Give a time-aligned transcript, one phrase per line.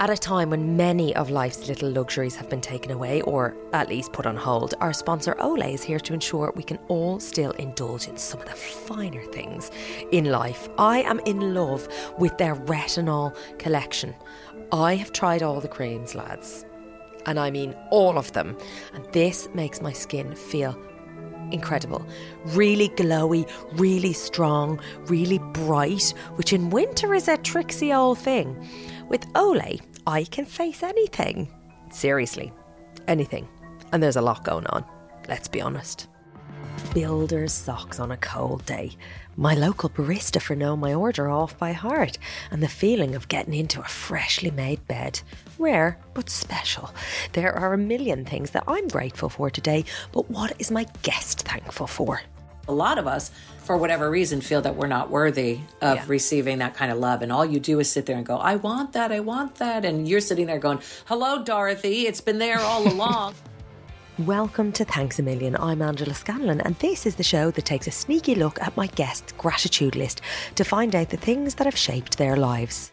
[0.00, 3.88] At a time when many of life's little luxuries have been taken away or at
[3.88, 7.52] least put on hold, our sponsor Olay is here to ensure we can all still
[7.52, 9.70] indulge in some of the finer things
[10.10, 10.68] in life.
[10.78, 11.86] I am in love
[12.18, 14.16] with their retinol collection.
[14.72, 16.66] I have tried all the creams, lads,
[17.26, 18.58] and I mean all of them,
[18.94, 20.76] and this makes my skin feel
[21.52, 22.06] incredible.
[22.46, 28.68] Really glowy, really strong, really bright, which in winter is a tricksy old thing.
[29.08, 31.48] With Olay, I can face anything.
[31.90, 32.52] Seriously,
[33.08, 33.48] anything.
[33.92, 34.84] And there's a lot going on,
[35.28, 36.08] let's be honest.
[36.92, 38.92] Builder's socks on a cold day.
[39.36, 42.18] My local barista for knowing my order off by heart,
[42.52, 45.20] and the feeling of getting into a freshly made bed.
[45.58, 46.94] Rare, but special.
[47.32, 51.40] There are a million things that I'm grateful for today, but what is my guest
[51.42, 52.20] thankful for?
[52.66, 56.04] a lot of us, for whatever reason, feel that we're not worthy of Yeah.
[56.06, 57.20] receiving that kind of love.
[57.20, 59.84] And all you do is sit there and go, I want that, I want that.
[59.84, 63.34] And you're sitting there going, Hello, Dorothy, it's been there all along.
[64.20, 65.56] Welcome to Thanks a Million.
[65.56, 68.86] I'm Angela Scanlon, and this is the show that takes a sneaky look at my
[68.86, 70.20] guests' gratitude list
[70.54, 72.92] to find out the things that have shaped their lives.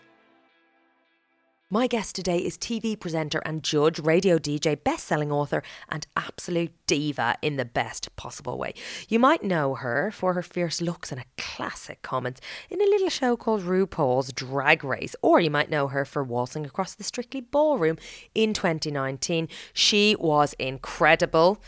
[1.73, 6.73] My guest today is TV presenter and judge, radio DJ, best selling author, and absolute
[6.85, 8.73] diva in the best possible way.
[9.07, 13.07] You might know her for her fierce looks and a classic comments in a little
[13.07, 17.39] show called RuPaul's Drag Race, or you might know her for waltzing across the Strictly
[17.39, 17.97] Ballroom
[18.35, 19.47] in 2019.
[19.71, 21.61] She was incredible.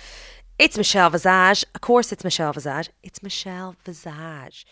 [0.59, 1.63] It's Michelle Visage.
[1.73, 2.89] Of course, it's Michelle Visage.
[3.03, 4.65] It's Michelle Visage.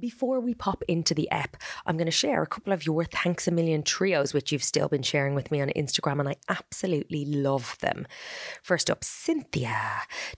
[0.00, 3.46] Before we pop into the app, I'm going to share a couple of your thanks
[3.46, 7.26] a million trios, which you've still been sharing with me on Instagram, and I absolutely
[7.26, 8.06] love them.
[8.62, 9.76] First up, Cynthia.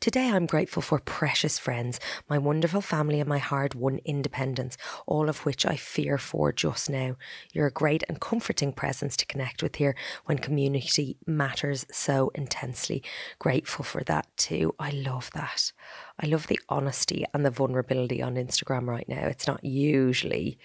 [0.00, 5.28] Today I'm grateful for precious friends, my wonderful family, and my hard won independence, all
[5.28, 7.14] of which I fear for just now.
[7.52, 9.94] You're a great and comforting presence to connect with here
[10.24, 13.04] when community matters so intensely.
[13.38, 14.74] Grateful for that too.
[14.80, 15.70] I love that.
[16.20, 19.26] I love the honesty and the vulnerability on Instagram right now.
[19.26, 20.58] It's not usually,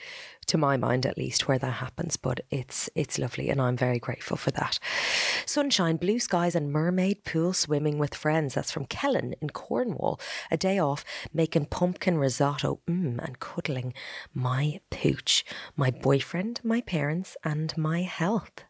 [0.45, 3.97] to my mind at least, where that happens, but it's it's lovely and I'm very
[3.97, 4.77] grateful for that.
[5.47, 8.53] Sunshine, blue skies and mermaid pool swimming with friends.
[8.53, 10.19] That's from Kellen in Cornwall.
[10.51, 13.93] A day off making pumpkin risotto mm, and cuddling
[14.35, 15.43] my pooch,
[15.75, 18.63] my boyfriend, my parents and my health.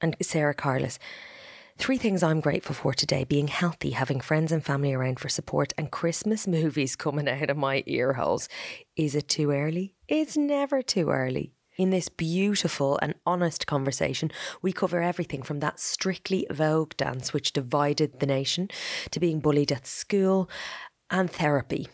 [0.00, 1.00] And Sarah Carlos.
[1.82, 5.72] Three things I'm grateful for today being healthy, having friends and family around for support,
[5.76, 8.48] and Christmas movies coming out of my ear holes.
[8.94, 9.96] Is it too early?
[10.06, 11.54] It's never too early.
[11.76, 14.30] In this beautiful and honest conversation,
[14.62, 18.68] we cover everything from that strictly Vogue dance which divided the nation
[19.10, 20.48] to being bullied at school
[21.10, 21.88] and therapy.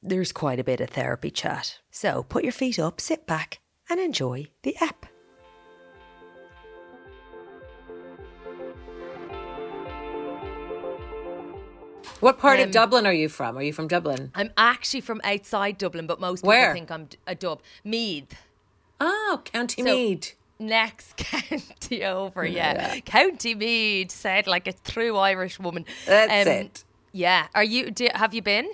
[0.00, 1.80] There's quite a bit of therapy chat.
[1.90, 3.60] So put your feet up, sit back,
[3.90, 5.04] and enjoy the app.
[12.20, 13.56] What part Um, of Dublin are you from?
[13.58, 14.30] Are you from Dublin?
[14.34, 16.72] I'm actually from outside Dublin, but most people Where?
[16.72, 17.60] think I'm a dub.
[17.84, 18.34] Meath.
[19.00, 20.28] Oh, County So- Mead.
[20.58, 23.00] Next county over, yeah.
[23.00, 25.84] County Mead said like a true Irish woman.
[26.06, 26.84] That's Um, it.
[27.12, 27.48] Yeah.
[27.56, 27.90] Are you?
[27.90, 28.70] Do, have you been?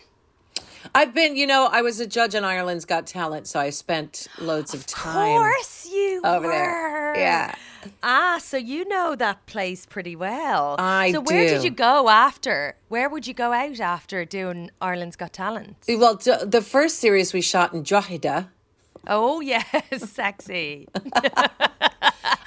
[0.94, 4.28] I've been, you know, I was a judge on Ireland's Got Talent, so I spent
[4.38, 6.52] loads of time Of course you over were.
[6.52, 6.89] there.
[7.16, 7.54] Yeah.
[8.02, 10.76] Ah, so you know that place pretty well.
[10.78, 12.76] I So where did you go after?
[12.88, 15.76] Where would you go out after doing Ireland's Got Talent?
[15.88, 18.50] Well, the first series we shot in Drogheda.
[19.06, 19.64] Oh yes,
[20.10, 20.88] sexy.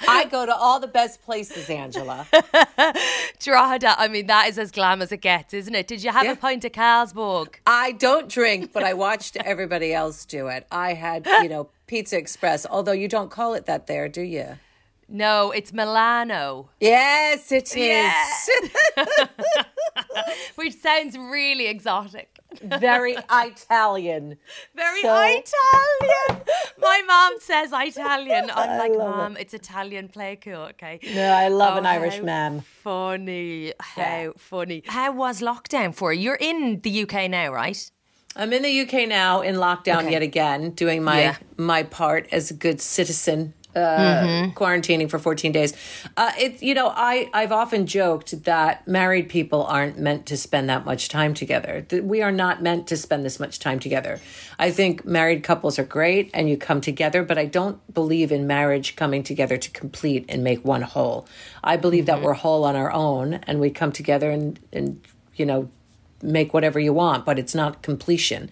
[0.06, 2.26] I go to all the best places, Angela.
[3.40, 3.98] Drogheda.
[3.98, 5.86] I mean, that is as glam as it gets, isn't it?
[5.88, 6.32] Did you have Yeah.
[6.32, 7.56] a pint of Carlsberg?
[7.66, 10.66] I don't drink, but I watched everybody else do it.
[10.70, 14.58] I had, you know, Pizza Express, although you don't call it that there, do you?
[15.06, 17.76] No, it's Milano, Yes, it is.
[17.76, 19.04] Yeah.
[20.54, 22.30] which sounds really exotic.
[22.62, 24.38] Very Italian.
[24.74, 26.42] Very So- Italian.
[26.78, 28.50] My mom says Italian.
[28.54, 30.08] I'm like, Mom, it's Italian.
[30.08, 31.00] Play cool, okay?
[31.14, 32.60] No, I love Oh, an Irish man.
[32.60, 33.72] Funny.
[33.80, 34.30] How Yeah.
[34.38, 34.82] funny.
[34.86, 36.22] How was lockdown for you?
[36.22, 37.90] You're in the UK now, right?
[38.36, 40.12] I'm in the UK now in lockdown Okay.
[40.12, 41.36] yet again, doing my Yeah.
[41.56, 43.54] my part as a good citizen.
[43.76, 45.72] Uh, quarantining for 14 days.
[46.16, 50.68] Uh, it's you know I I've often joked that married people aren't meant to spend
[50.68, 51.84] that much time together.
[51.88, 54.20] That we are not meant to spend this much time together.
[54.60, 58.46] I think married couples are great and you come together, but I don't believe in
[58.46, 61.26] marriage coming together to complete and make one whole.
[61.64, 65.04] I believe that we're whole on our own and we come together and and
[65.34, 65.68] you know
[66.24, 68.50] make whatever you want, but it's not completion.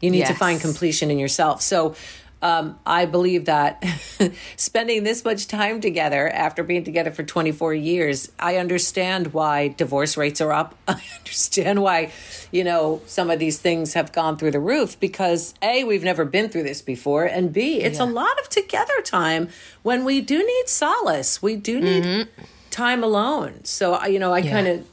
[0.00, 1.60] You need to find completion in yourself.
[1.60, 1.94] So
[2.42, 3.84] um, I believe that
[4.56, 10.16] spending this much time together after being together for 24 years, I understand why divorce
[10.16, 10.74] rates are up.
[10.88, 12.12] I understand why,
[12.50, 16.24] you know, some of these things have gone through the roof because A, we've never
[16.24, 18.04] been through this before, and B, it's yeah.
[18.04, 19.48] a lot of together time
[19.82, 21.42] when we do need solace.
[21.42, 22.44] We do need mm-hmm.
[22.70, 23.64] time alone.
[23.64, 24.50] So, you know, I yeah.
[24.50, 24.86] kind of,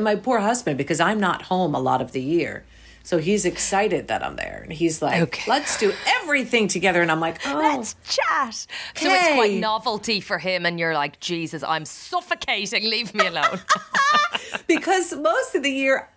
[0.00, 2.64] my poor husband, because I'm not home a lot of the year
[3.04, 4.60] so he's excited that I'm there.
[4.62, 5.50] And he's like, okay.
[5.50, 7.02] let's do everything together.
[7.02, 8.54] And I'm like, oh, let's chat.
[8.54, 8.66] So
[9.10, 9.14] hey.
[9.14, 10.64] it's quite novelty for him.
[10.64, 12.88] And you're like, Jesus, I'm suffocating.
[12.88, 13.60] Leave me alone.
[14.66, 16.08] because most of the year,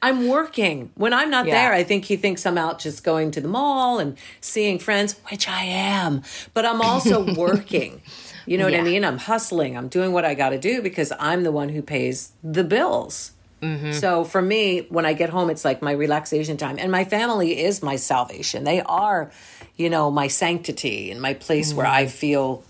[0.00, 0.90] I'm working.
[0.94, 1.54] When I'm not yeah.
[1.54, 5.16] there, I think he thinks I'm out just going to the mall and seeing friends,
[5.30, 6.22] which I am.
[6.54, 8.00] But I'm also working.
[8.46, 8.80] You know what yeah.
[8.80, 9.04] I mean?
[9.04, 9.76] I'm hustling.
[9.76, 13.32] I'm doing what I got to do because I'm the one who pays the bills.
[13.62, 13.92] Mm-hmm.
[13.92, 16.76] So for me, when I get home, it's like my relaxation time.
[16.78, 18.64] And my family is my salvation.
[18.64, 19.30] They are,
[19.76, 21.78] you know, my sanctity and my place mm-hmm.
[21.78, 22.10] where I mm-hmm.
[22.10, 22.64] feel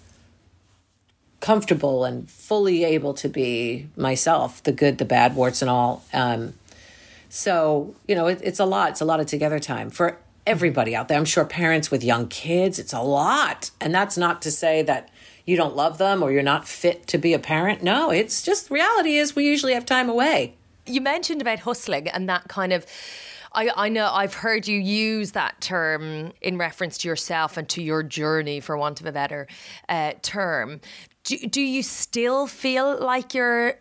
[1.40, 6.04] comfortable and fully able to be myself the good, the bad, warts and all.
[6.12, 6.54] Um,
[7.28, 8.90] so, you know, it, it's a lot.
[8.90, 11.16] It's a lot of together time for everybody out there.
[11.16, 13.70] I'm sure parents with young kids, it's a lot.
[13.80, 15.09] And that's not to say that
[15.46, 17.82] you don't love them or you're not fit to be a parent.
[17.82, 20.54] No, it's just reality is we usually have time away
[20.90, 22.86] you mentioned about hustling and that kind of.
[23.52, 27.82] I, I know I've heard you use that term in reference to yourself and to
[27.82, 29.48] your journey, for want of a better
[29.88, 30.80] uh, term.
[31.24, 33.74] Do, do you still feel like you're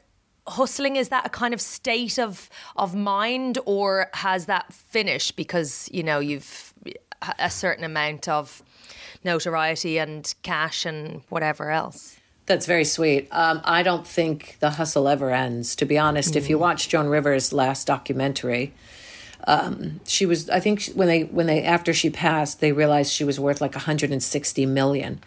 [0.48, 0.96] hustling?
[0.96, 6.02] Is that a kind of state of of mind, or has that finished because you
[6.02, 6.74] know you've
[7.38, 8.64] a certain amount of
[9.24, 12.18] notoriety and cash and whatever else?
[12.46, 13.28] That's very sweet.
[13.32, 15.76] Um, I don't think the hustle ever ends.
[15.76, 16.38] To be honest, mm.
[16.38, 16.62] if you mm.
[16.62, 18.74] watch Joan Rivers' last documentary,
[19.46, 20.50] um, she was.
[20.50, 23.76] I think when they when they after she passed, they realized she was worth like
[23.76, 25.20] 160 million.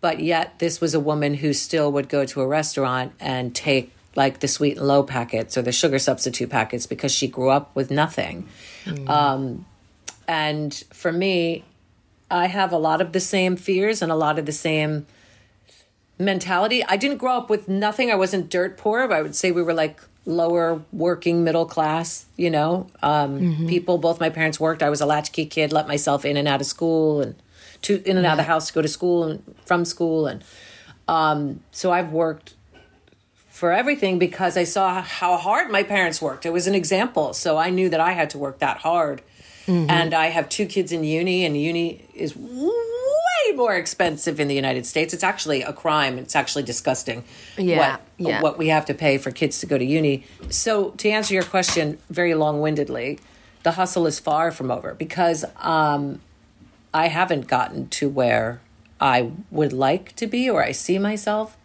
[0.00, 3.92] But yet, this was a woman who still would go to a restaurant and take
[4.16, 7.74] like the sweet and low packets or the sugar substitute packets because she grew up
[7.74, 8.48] with nothing.
[8.84, 9.08] Mm.
[9.08, 9.66] Um,
[10.26, 11.64] and for me,
[12.30, 15.06] I have a lot of the same fears and a lot of the same
[16.18, 16.84] mentality.
[16.84, 18.10] I didn't grow up with nothing.
[18.10, 22.26] I wasn't dirt poor, but I would say we were like lower working middle class,
[22.36, 23.68] you know, um, mm-hmm.
[23.68, 23.98] people.
[23.98, 24.82] Both my parents worked.
[24.82, 27.34] I was a latchkey kid, let myself in and out of school and
[27.82, 28.30] to in and yeah.
[28.30, 30.26] out of the house to go to school and from school.
[30.26, 30.44] And
[31.08, 32.54] um, so I've worked
[33.48, 36.46] for everything because I saw how hard my parents worked.
[36.46, 37.32] It was an example.
[37.34, 39.22] So I knew that I had to work that hard.
[39.70, 39.88] Mm-hmm.
[39.88, 44.54] And I have two kids in uni, and uni is way more expensive in the
[44.54, 45.14] United States.
[45.14, 46.18] It's actually a crime.
[46.18, 47.22] It's actually disgusting.
[47.56, 48.42] Yeah, what, yeah.
[48.42, 50.24] what we have to pay for kids to go to uni.
[50.48, 53.20] So to answer your question very long windedly,
[53.62, 56.20] the hustle is far from over because um,
[56.92, 58.60] I haven't gotten to where
[59.00, 61.56] I would like to be or I see myself.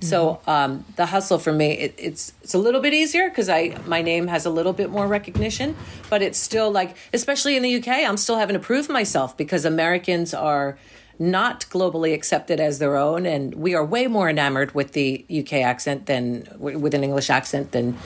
[0.00, 3.76] So um, the hustle for me, it, it's it's a little bit easier because I
[3.86, 5.76] my name has a little bit more recognition,
[6.10, 9.64] but it's still like, especially in the UK, I'm still having to prove myself because
[9.64, 10.78] Americans are
[11.18, 13.26] not globally accepted as their own.
[13.26, 17.72] And we are way more enamored with the UK accent than with an English accent
[17.72, 17.96] than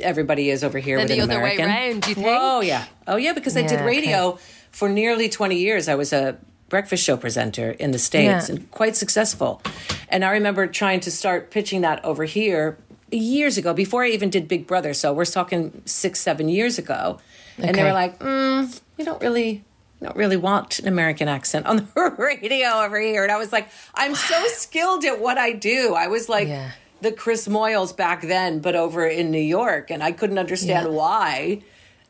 [0.00, 1.64] everybody is over here with an American.
[1.64, 2.26] Other way around, do you think?
[2.28, 4.42] Oh yeah, oh yeah, because yeah, I did radio okay.
[4.70, 5.88] for nearly twenty years.
[5.88, 6.38] I was a
[6.68, 8.54] breakfast show presenter in the states yeah.
[8.54, 9.62] and quite successful.
[10.08, 12.78] And I remember trying to start pitching that over here
[13.10, 14.94] years ago before I even did Big Brother.
[14.94, 17.20] So we're talking six, seven years ago.
[17.58, 17.68] Okay.
[17.68, 19.64] And they were like, mm, "You don't really
[20.00, 23.24] I don't really want an American accent on the radio over here.
[23.24, 25.94] And I was like, I'm so skilled at what I do.
[25.94, 26.70] I was like yeah.
[27.00, 29.90] the Chris Moyles back then, but over in New York.
[29.90, 30.94] And I couldn't understand yeah.
[30.94, 31.62] why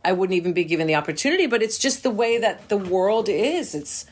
[0.04, 1.46] I wouldn't even be given the opportunity.
[1.46, 3.74] But it's just the way that the world is.
[3.74, 4.04] It's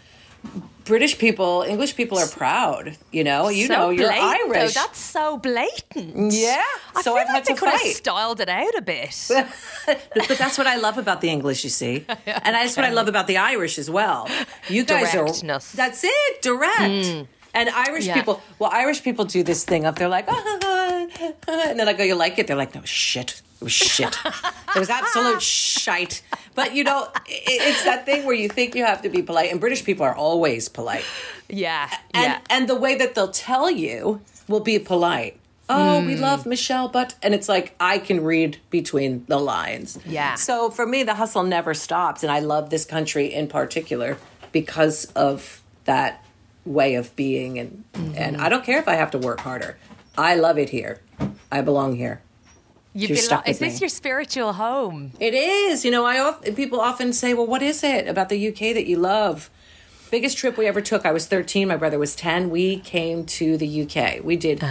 [0.84, 2.96] British people, English people are proud.
[3.10, 4.74] You know, you so know, you're blatant, Irish.
[4.74, 4.80] Though.
[4.80, 6.32] That's so blatant.
[6.32, 6.62] Yeah.
[6.94, 7.80] I so I've like had to could fight.
[7.82, 9.26] Have styled it out a bit.
[9.86, 13.08] but that's what I love about the English, you see, and that's what I love
[13.08, 14.28] about the Irish as well.
[14.68, 15.74] You guys Directness.
[15.74, 15.76] are.
[15.76, 16.42] That's it.
[16.42, 16.78] Direct.
[16.78, 17.26] Mm.
[17.56, 18.14] And Irish yeah.
[18.14, 19.96] people, well, Irish people do this thing up.
[19.96, 21.08] They're like, oh,
[21.48, 22.46] and then I go, you like it?
[22.46, 23.40] They're like, no shit.
[23.60, 24.18] It was shit.
[24.24, 26.22] it was absolute shite.
[26.54, 29.60] But you know, it's that thing where you think you have to be polite, and
[29.60, 31.04] British people are always polite.
[31.48, 32.40] Yeah, and yeah.
[32.50, 35.38] and the way that they'll tell you will be polite.
[35.68, 36.06] Oh, mm.
[36.06, 36.22] we hmm.
[36.22, 39.98] love Michelle, but and it's like I can read between the lines.
[40.06, 40.34] Yeah.
[40.34, 44.16] So for me, the hustle never stops, and I love this country in particular
[44.52, 46.24] because of that
[46.64, 48.14] way of being, and mm-hmm.
[48.16, 49.76] and I don't care if I have to work harder.
[50.16, 51.00] I love it here.
[51.50, 52.22] I belong here.
[52.96, 53.80] You You're stuck is this me.
[53.80, 55.12] your spiritual home?
[55.20, 55.84] It is.
[55.84, 58.96] You know, I people often say, "Well, what is it about the UK that you
[58.96, 59.50] love?"
[60.10, 61.04] biggest trip we ever took.
[61.04, 62.48] I was 13, my brother was 10.
[62.50, 64.24] We came to the UK.
[64.24, 64.62] We did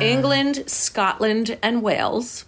[0.00, 2.44] England, Scotland, and Wales.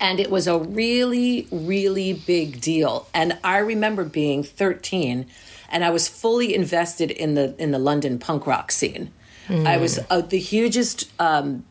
[0.00, 3.06] And it was a really, really big deal.
[3.12, 5.26] And I remember being 13
[5.68, 9.12] and I was fully invested in the in the London punk rock scene.
[9.48, 11.64] I was uh, the hugest um,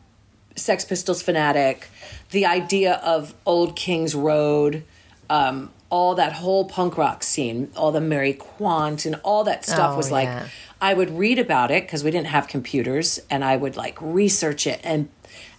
[0.60, 1.88] Sex Pistols fanatic.
[2.32, 4.84] The idea of Old King's Road,
[5.30, 9.94] um, all that whole punk rock scene, all the Mary Quant and all that stuff
[9.94, 10.26] Oh, was like.
[10.28, 10.48] yeah.
[10.82, 14.66] I would read about it because we didn't have computers, and I would like research
[14.66, 15.10] it and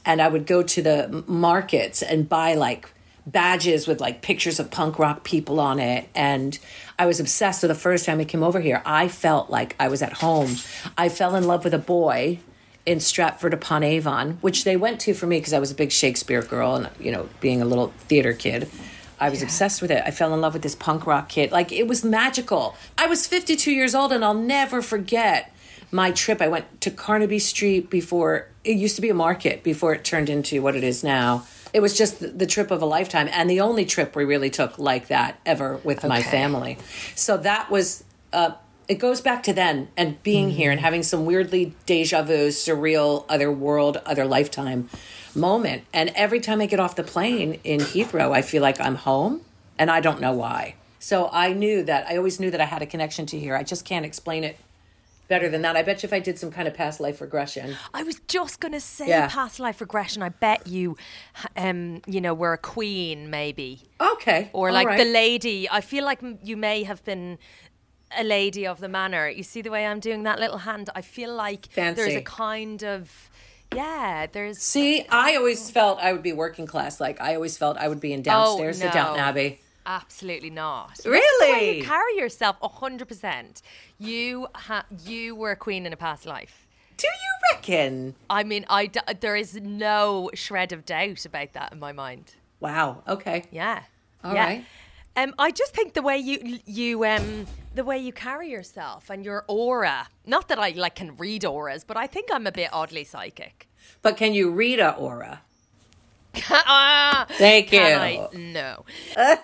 [0.07, 2.89] and I would go to the markets and buy like
[3.27, 6.59] badges with like pictures of punk rock people on it and
[6.99, 9.89] I was obsessed so the first time I came over here I felt like I
[9.89, 10.57] was at home
[10.97, 12.39] I fell in love with a boy
[12.87, 15.93] in Stratford upon Avon which they went to for me because I was a big
[15.93, 18.69] Shakespeare girl and you know being a little theater kid
[19.21, 20.03] I was obsessed with it.
[20.07, 21.53] I fell in love with this punk rock kid.
[21.53, 22.75] Like it was magical.
[22.97, 25.55] I was 52 years old and I'll never forget
[25.93, 26.41] my trip.
[26.41, 30.31] I went to Carnaby Street before it used to be a market before it turned
[30.31, 31.47] into what it is now.
[31.73, 34.79] It was just the- trip of a lifetime and the only trip we really took
[34.79, 36.79] like that ever with my family.
[37.15, 38.53] So that was uh
[38.91, 43.25] it goes back to then and being here and having some weirdly deja vu, surreal,
[43.29, 44.89] other world, other lifetime
[45.33, 45.85] moment.
[45.93, 49.43] And every time I get off the plane in Heathrow, I feel like I'm home
[49.79, 50.75] and I don't know why.
[50.99, 53.55] So I knew that I always knew that I had a connection to here.
[53.55, 54.59] I just can't explain it
[55.29, 55.77] better than that.
[55.77, 57.77] I bet you if I did some kind of past life regression.
[57.95, 59.29] I was just going to say Yeah.
[59.29, 60.21] past life regression.
[60.21, 60.97] I bet you,
[61.57, 63.83] um, you know, were a queen maybe.
[64.01, 64.51] Okay.
[64.53, 64.99] or like right.
[64.99, 65.71] the lady.
[65.71, 67.39] I feel like you may have been
[68.17, 69.29] a lady of the manor.
[69.29, 70.91] You see the way I'm doing that little hand?
[70.95, 73.31] I feel like there's a kind of
[73.75, 74.27] yeah.
[74.31, 77.01] There's See, I always felt I would be working class.
[77.01, 79.21] Like I always felt I would be in downstairs oh, to Downton.
[79.21, 79.61] Abbey.
[79.87, 81.01] Absolutely not.
[81.05, 81.21] Really?
[81.21, 83.63] That's the way you carry yourself, hundred percent.
[83.99, 86.67] You ha- you were a queen in a past life.
[86.97, 88.15] Do you reckon?
[88.29, 92.35] I mean, I d- there is no shred of doubt about that in my mind.
[92.61, 93.03] Wow.
[93.09, 93.45] Okay.
[93.51, 93.83] Yeah.
[94.23, 94.45] All yeah.
[94.45, 94.65] right.
[95.17, 99.25] Um, I just think the way you you um the way you carry yourself and
[99.25, 100.09] your aura.
[100.27, 103.69] Not that I like can read auras, but I think I'm a bit oddly psychic.
[104.03, 105.43] But can you read a aura?
[106.51, 107.81] ah, Thank you.
[107.81, 108.29] I?
[108.33, 108.85] No.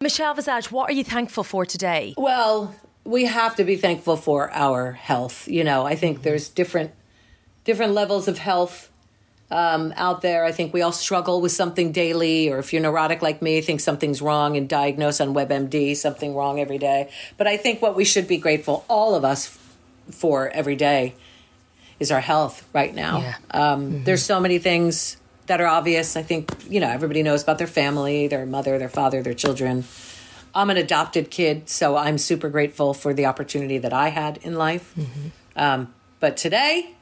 [0.00, 2.14] Michelle Visage, what are you thankful for today?
[2.16, 2.74] Well,
[3.04, 5.48] we have to be thankful for our health.
[5.48, 6.92] You know, I think there's different
[7.66, 8.90] different levels of health
[9.50, 10.44] um, out there.
[10.44, 13.80] I think we all struggle with something daily, or if you're neurotic like me, think
[13.80, 17.10] something's wrong and diagnose on WebMD something wrong every day.
[17.36, 19.58] But I think what we should be grateful, all of us,
[20.10, 21.14] for every day
[21.98, 23.18] is our health right now.
[23.18, 23.36] Yeah.
[23.50, 26.16] Um, There's so many things that are obvious.
[26.16, 29.84] I think, you know, everybody knows about their family, their mother, their father, their children.
[30.54, 34.54] I'm an adopted kid, so I'm super grateful for the opportunity that I had in
[34.54, 34.94] life.
[35.56, 36.95] Um, but today,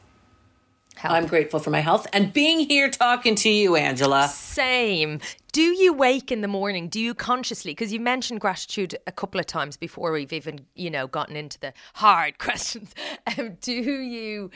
[0.96, 1.14] Health.
[1.14, 4.28] I'm grateful for my health and being here talking to you, Angela.
[4.28, 5.20] Same.
[5.52, 6.88] Do you wake in the morning?
[6.88, 7.72] Do you consciously?
[7.72, 11.58] Because you mentioned gratitude a couple of times before we've even, you know, gotten into
[11.60, 12.94] the hard questions.
[13.38, 14.50] Um, do you,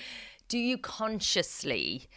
[0.49, 2.09] do you consciously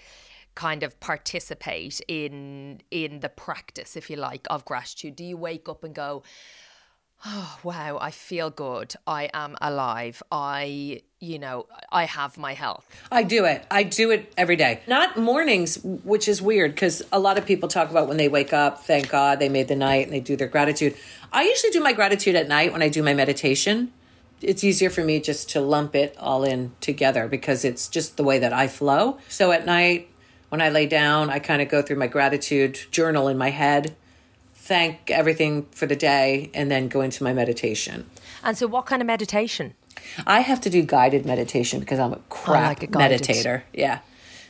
[0.55, 5.15] kind of participate in in the practice, if you like, of gratitude?
[5.15, 6.23] Do you wake up and go,
[7.25, 8.93] "Oh wow, I feel good.
[9.05, 10.23] I am alive.
[10.31, 13.65] I, you know, I have my health." I do it.
[13.69, 14.81] I do it every day.
[14.87, 18.53] Not mornings, which is weird because a lot of people talk about when they wake
[18.53, 20.95] up, thank God they made the night and they do their gratitude.
[21.31, 23.91] I usually do my gratitude at night when I do my meditation.
[24.41, 28.23] It's easier for me just to lump it all in together because it's just the
[28.23, 29.19] way that I flow.
[29.29, 30.09] So at night,
[30.49, 33.95] when I lay down, I kind of go through my gratitude journal in my head,
[34.61, 38.09] thank everything for the day, and then go into my meditation.
[38.43, 39.73] And so, what kind of meditation?
[40.25, 43.63] I have to do guided meditation because I'm a crap like a meditator.
[43.73, 43.99] Yeah.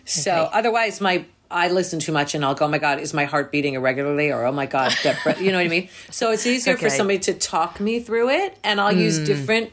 [0.05, 0.49] So Okay.
[0.53, 3.51] otherwise, my I listen too much and I'll go, oh my God, is my heart
[3.51, 4.31] beating irregularly?
[4.31, 4.95] Or oh my God,
[5.39, 5.89] you know what I mean?
[6.09, 6.93] So it's easier for Okay.
[6.95, 6.97] Hmm.
[6.97, 9.71] somebody to talk me through it, and I'll use different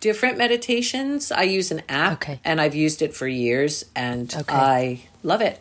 [0.00, 1.32] different meditations.
[1.32, 2.40] I use an app, Okay.
[2.44, 4.54] and I've used it for years, and Okay.
[4.54, 5.60] I love it.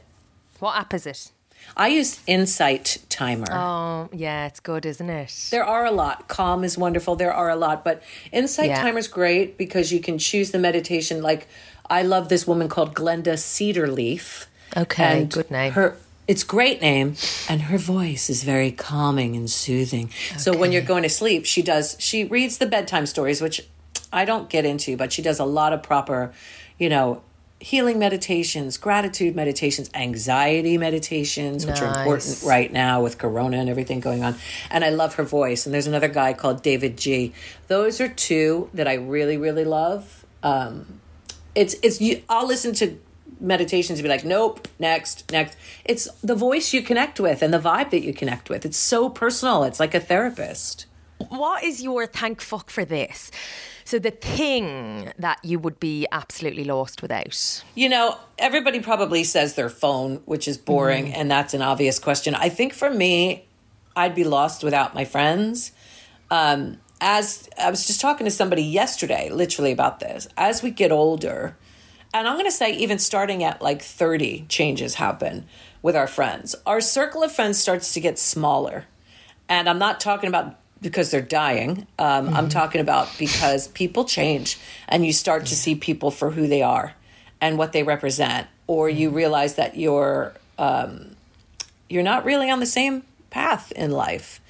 [0.60, 1.32] What app is it?
[1.78, 3.46] I use Insight Timer.
[3.52, 5.48] Oh, yeah, it's good, isn't it?
[5.52, 6.28] There are a lot.
[6.28, 7.16] Calm is wonderful.
[7.16, 8.96] There are a lot, but Insight Yeah.
[8.96, 11.22] is great because you can choose the meditation.
[11.22, 11.48] Like
[11.90, 14.48] I love this woman called Glenda Cedarleaf.
[14.76, 15.74] Okay, good name.
[15.74, 17.16] Her it's great name,
[17.48, 20.10] and her voice is very calming and soothing.
[20.38, 21.96] So when you're going to sleep, she does.
[22.00, 23.62] She reads the bedtime stories, which
[24.12, 26.34] I don't get into, but she does a lot of proper,
[26.78, 27.22] you know,
[27.60, 34.00] healing meditations, gratitude meditations, anxiety meditations, which are important right now with Corona and everything
[34.00, 34.36] going on.
[34.70, 35.66] And I love her voice.
[35.66, 37.34] And there's another guy called davidji.
[37.68, 40.26] Those are two that I really, really love.
[40.44, 41.00] Um,
[41.56, 42.22] it's it's you.
[42.30, 43.00] I'll listen to
[43.40, 45.58] meditations and be like, nope, next, next.
[45.86, 48.66] It's the voice you connect with and the vibe that you connect with.
[48.66, 49.64] It's so personal.
[49.64, 50.87] It's like a therapist.
[51.30, 53.32] What is your thank fuck for this?
[53.84, 57.64] So the thing that you would be absolutely lost without.
[57.74, 62.36] You know, everybody probably says their phone, which is boring, and that's an obvious question.
[62.36, 63.46] I think for me,
[63.96, 65.72] I'd be lost without my friends.
[66.30, 70.28] Um, as I was just talking to somebody yesterday, literally about this.
[70.36, 71.56] As we get older,
[72.14, 75.46] and I'm going to say, even starting at like 30, changes happen
[75.82, 76.56] with our friends.
[76.66, 78.86] Our circle of friends starts to get smaller.
[79.50, 81.88] And I'm not talking about because they're dying.
[81.98, 84.58] Um, I'm talking about because people change
[84.88, 86.94] and you start to see people for who they are
[87.42, 91.16] and what they represent, or you realize that you're um,
[91.90, 94.42] you're not really on the same path in life,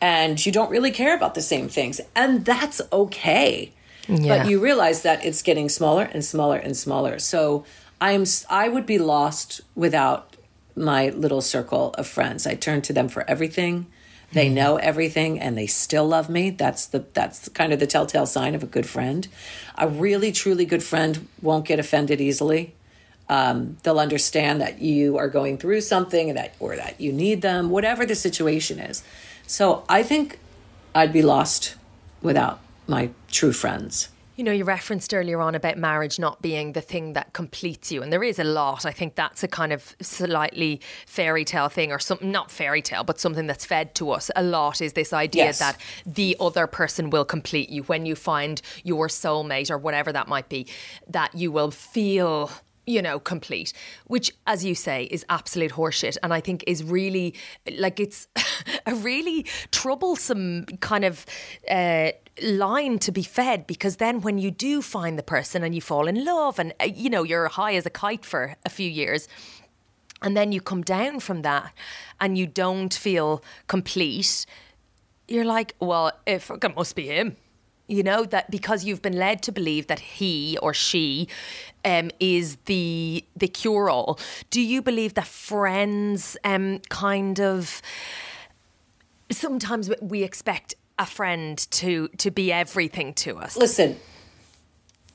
[0.00, 3.72] and you don't really care about the same things, and that's okay.
[4.08, 4.38] Yeah.
[4.38, 7.18] But you realize that it's getting smaller and smaller and smaller.
[7.18, 7.64] So
[8.00, 10.36] I'm I would be lost without
[10.74, 12.46] my little circle of friends.
[12.46, 13.86] I turn to them for everything.
[14.32, 16.50] They know everything and they still love me.
[16.50, 19.26] That's the that's kind of the telltale sign of a good friend.
[19.76, 22.74] A really truly good friend won't get offended easily.
[23.30, 27.42] Um, they'll understand that you are going through something and that or that you need
[27.42, 29.02] them, whatever the situation is.
[29.46, 30.38] So I think
[30.94, 31.76] I'd be lost
[32.22, 34.08] without my true friends.
[34.38, 38.04] You know, you referenced earlier on about marriage not being the thing that completes you,
[38.04, 38.86] and there is a lot.
[38.86, 43.02] I think that's a kind of slightly fairy tale thing, or something, not fairy tale,
[43.02, 45.58] but something that's fed to us a lot is this idea Yes.
[45.58, 45.76] that
[46.06, 50.48] the other person will complete you when you find your soulmate or whatever that might
[50.48, 50.68] be,
[51.08, 52.48] that you will feel
[52.88, 53.74] you know, complete,
[54.06, 56.16] which, as you say, is absolute horseshit.
[56.22, 57.34] And I think is really
[57.76, 58.26] like it's
[58.86, 61.26] a really troublesome kind of
[61.70, 65.82] uh, line to be fed because then when you do find the person and you
[65.82, 68.88] fall in love and, uh, you know, you're high as a kite for a few
[68.88, 69.28] years.
[70.22, 71.72] And then you come down from that
[72.20, 74.46] and you don't feel complete.
[75.28, 76.42] You're like, well, it
[76.74, 77.36] must be him
[77.88, 81.26] you know that because you've been led to believe that he or she
[81.88, 84.18] um, is the the cure all.
[84.50, 87.82] Do you believe that friends um, kind of
[89.30, 93.56] sometimes we expect a friend to to be everything to us?
[93.56, 93.96] Listen,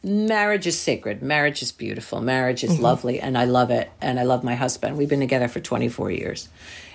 [0.03, 1.21] marriage is sacred.
[1.21, 2.21] Marriage is beautiful.
[2.21, 3.91] Marriage is lovely, and I love it.
[4.01, 4.97] And I love my husband.
[4.97, 6.49] We've been together for 24 years.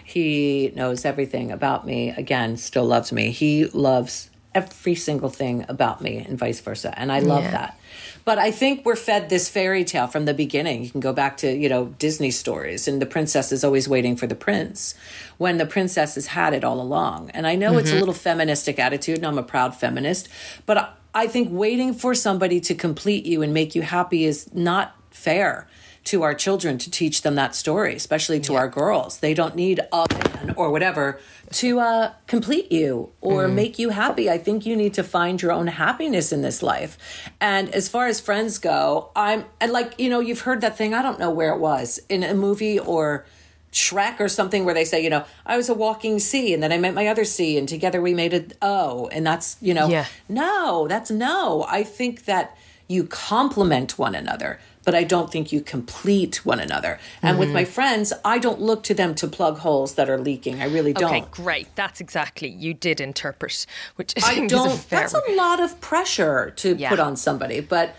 [0.05, 2.11] He knows everything about me.
[2.11, 3.31] Again, still loves me.
[3.31, 6.92] He loves every single thing about me, and vice versa.
[6.97, 7.51] And I love Yeah.
[7.59, 7.79] that.
[8.25, 10.85] But I think we're fed this fairy tale from the beginning.
[10.85, 14.16] You can go back to, you know, Disney stories and the princess is always waiting
[14.16, 14.94] for the prince
[15.38, 17.31] when the princess has had it all along.
[17.31, 18.01] And I know it's a mm-hmm.
[18.01, 20.29] little feministic attitude and I'm a proud feminist,
[20.66, 20.77] but
[21.14, 25.66] I think waiting for somebody to complete you and make you happy is not fair
[26.11, 29.18] to our children to teach them that story, especially to our girls.
[29.18, 31.18] They don't need a man or whatever
[31.53, 34.31] to uh, complete you or make you happy.
[34.31, 36.97] I think you need to find your own happiness in this life.
[37.40, 40.94] And as far as friends go, I'm and like you know you've heard that thing.
[40.94, 43.25] I don't know where it was in a movie or.
[43.71, 46.73] Shrek or something where they say, you know, I was a walking C and then
[46.73, 49.09] I met my other C and together we made a O.
[49.12, 50.07] And that's, you know, Yeah.
[50.27, 51.66] no, that's no.
[51.68, 52.57] I think that
[52.88, 56.98] you complement one another, but I don't think you complete one another.
[57.20, 57.72] And with my mm-hmm.
[57.72, 60.62] friends, I don't look to them to plug holes that are leaking.
[60.62, 61.14] I really don't.
[61.14, 61.68] Okay, great.
[61.74, 64.79] That's exactly you did interpret, which I I think is a don't.
[64.79, 65.01] fair.
[65.01, 66.88] That's a lot of pressure to Yeah.
[66.88, 67.94] put on somebody, but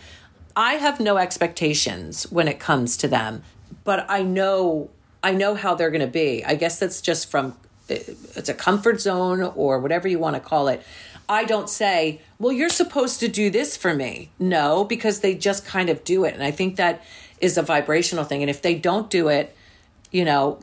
[0.56, 3.44] I have no expectations when it comes to them.
[3.84, 4.90] But I know,
[5.22, 6.44] I know how they're going to be.
[6.44, 7.56] I guess that's just from
[7.90, 10.82] it's a comfort zone or whatever you want to call it.
[11.30, 14.32] I don't say, well, you're supposed to do this for me.
[14.40, 16.34] No, because they just kind of do it.
[16.34, 17.04] And I think that
[17.40, 18.42] is a vibrational thing.
[18.42, 19.56] And if they don't do it,
[20.12, 20.60] you know,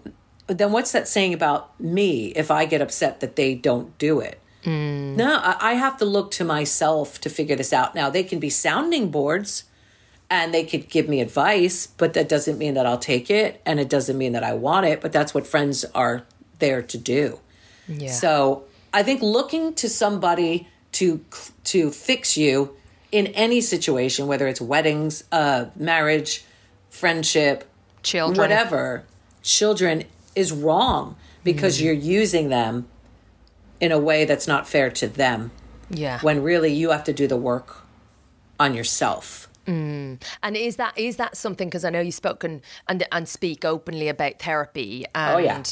[0.48, 4.40] then what's that saying about me if I get upset that they don't do it?
[4.64, 5.14] Mm.
[5.14, 7.94] No, I I have to look to myself to figure this out.
[7.94, 9.64] Now, they can be sounding boards
[10.28, 13.78] and they could give me advice, but that doesn't mean that I'll take it and
[13.78, 16.24] it doesn't mean that I want it, but that's what friends are
[16.58, 17.38] there to do.
[17.86, 18.10] Yeah.
[18.10, 18.64] So,
[18.96, 21.22] I think looking to somebody to
[21.64, 22.74] to fix you
[23.12, 26.46] in any situation, whether it's weddings, uh, marriage,
[26.88, 27.68] friendship,
[28.02, 28.38] Children.
[28.38, 29.04] whatever,
[29.42, 30.04] children
[30.34, 32.88] is wrong because you're using them
[33.80, 35.50] in a way that's not fair to them
[35.90, 36.18] yeah.
[36.20, 37.82] when really you have to do the work
[38.58, 39.46] on yourself.
[39.66, 40.22] Mm.
[40.42, 41.68] And is that is that something?
[41.68, 45.04] Because I know you've spoken and and speak openly about therapy.
[45.14, 45.62] And oh yeah.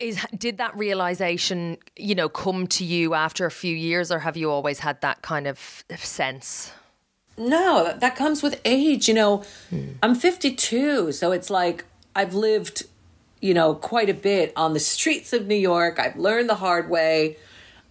[0.00, 4.36] Is, did that realization, you know, come to you after a few years, or have
[4.36, 6.72] you always had that kind of sense?
[7.38, 9.08] No, that, comes with age.
[9.08, 9.38] You know,
[9.72, 9.94] mm.
[10.02, 12.84] I'm 52, so it's like I've lived,
[13.40, 15.98] you know, quite a bit on the streets of New York.
[15.98, 17.36] I've learned the hard way.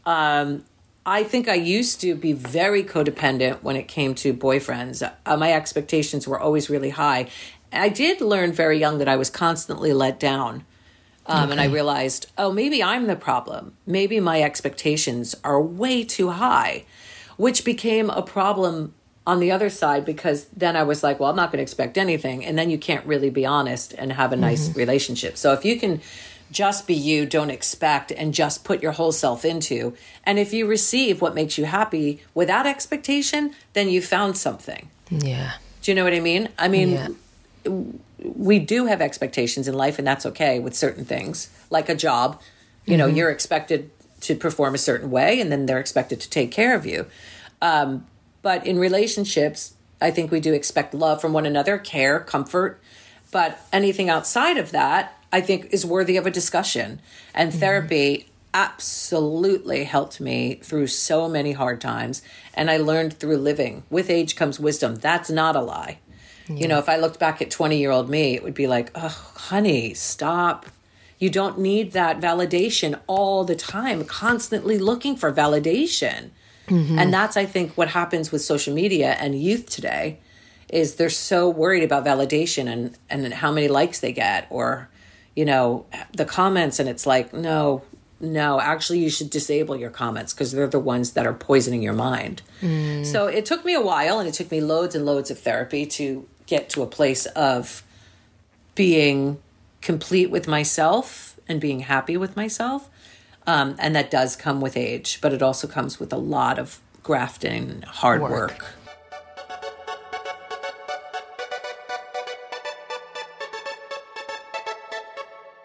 [0.05, 0.65] Um,
[1.05, 5.09] I think I used to be very codependent when it came to boyfriends.
[5.25, 7.27] Uh, my expectations were always really high.
[7.71, 10.65] I did learn very young that I was constantly let down.
[11.29, 11.51] Um, okay.
[11.51, 13.77] And I realized, oh, maybe I'm the problem.
[13.85, 16.85] Maybe my expectations are way too high,
[17.37, 18.93] which became a problem
[19.27, 21.97] on the other side because then I was like, well, I'm not going to expect
[21.97, 22.43] anything.
[22.43, 24.79] And then you can't really be honest and have a nice mm-hmm.
[24.79, 25.37] relationship.
[25.37, 26.01] So if you can
[26.51, 29.95] just be you, don't expect, and just put your whole self into.
[30.23, 34.89] And if you receive what makes you happy without expectation, then you found something.
[35.11, 35.53] Yeah.
[35.83, 36.49] Do you know what I mean?
[36.57, 37.71] I mean, yeah.
[38.23, 42.41] We do have expectations in life, and that's okay with certain things, like a job.
[42.85, 42.99] You mm-hmm.
[42.99, 46.75] know, you're expected to perform a certain way, and then they're expected to take care
[46.75, 47.05] of you.
[47.61, 48.05] Um,
[48.41, 52.81] but in relationships, I think we do expect love from one another, care, comfort.
[53.31, 57.01] But anything outside of that, I think is worthy of a discussion.
[57.33, 57.59] And mm-hmm.
[57.59, 62.21] therapy absolutely helped me through so many hard times.
[62.53, 63.83] And I learned through living.
[63.89, 64.95] With age comes wisdom.
[64.95, 65.99] That's not a lie.
[66.49, 66.55] Yeah.
[66.57, 68.91] You know, if I looked back at 20 year old me, it would be like,
[68.95, 70.65] oh, honey, stop.
[71.17, 76.29] You don't need that validation all the time, constantly looking for validation.
[76.67, 76.97] Mm-hmm.
[76.99, 80.19] And that's, I think, what happens with social media and youth today
[80.69, 84.89] is they're so worried about validation and, and how many likes they get or
[85.39, 87.81] you know, the comments, and it's like, no,
[88.19, 91.93] no, actually, you should disable your comments because they're the ones that are poisoning your
[91.93, 92.41] mind.
[92.61, 93.05] Mm.
[93.05, 95.85] So it took me a while and it took me loads and loads of therapy
[95.85, 97.83] to get to a place of
[98.75, 99.39] being
[99.81, 102.89] complete with myself and being happy with myself.
[103.47, 106.79] Um, and that does come with age, but it also comes with a lot of
[107.03, 108.31] grafting, hard work.
[108.31, 108.65] work.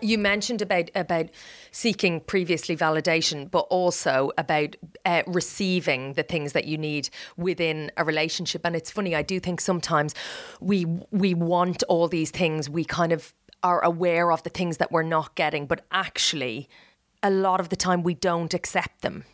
[0.05, 1.27] you mentioned about about
[1.75, 8.05] seeking previously validation, but also about uh, receiving the things that you need within a
[8.05, 8.63] relationship.
[8.65, 10.15] And it's funny, I do think sometimes
[10.61, 12.71] we we want all these things.
[12.71, 13.35] We kind of
[13.65, 16.69] are aware of the things that we're not getting, but actually,
[17.25, 19.25] a lot of the time we don't accept them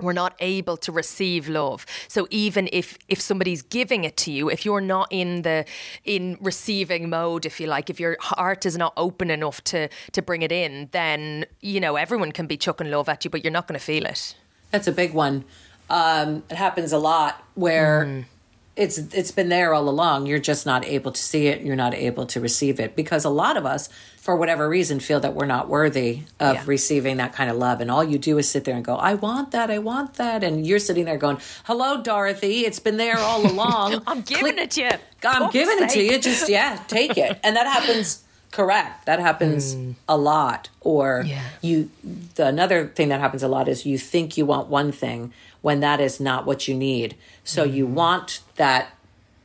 [0.00, 1.86] we're not able to receive love.
[2.08, 5.64] So even if if somebody's giving it to you if you're not in the
[6.04, 10.22] in receiving mode if you like if your heart is not open enough to to
[10.22, 13.52] bring it in then you know everyone can be chucking love at you but you're
[13.52, 14.36] not going to feel it.
[14.70, 15.44] That's a big one.
[15.88, 18.24] Um, it happens a lot where mm
[18.76, 20.26] it's it's been there all along.
[20.26, 21.62] You're just not able to see it.
[21.62, 25.18] You're not able to receive it because a lot of us for whatever reason feel
[25.20, 26.62] that we're not worthy of yeah.
[26.66, 27.80] receiving that kind of love.
[27.80, 29.70] And all you do is sit there and go i want that.
[29.70, 30.44] I want that.
[30.44, 32.66] And you're sitting there going hello dorothy.
[32.66, 34.02] It's been there all along.
[34.06, 34.58] I'm giving Click.
[34.58, 34.90] it to you.
[35.24, 35.88] I'm giving sake.
[35.88, 36.18] it to you.
[36.20, 37.40] Just yeah take it.
[37.42, 39.06] And that happens correct.
[39.06, 39.94] That happens mm.
[40.06, 40.68] a lot.
[40.80, 41.42] Or yeah.
[41.62, 41.90] you
[42.34, 45.32] the another thing that happens a lot is you think you want one thing
[45.66, 48.86] when that is not what you need so you want that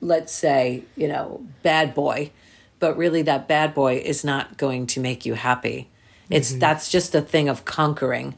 [0.01, 2.29] let's say you know bad boy
[2.77, 5.89] but really that bad boy is not going to make you happy
[6.29, 6.59] it's mm-hmm.
[6.59, 8.35] that's just a thing of conquering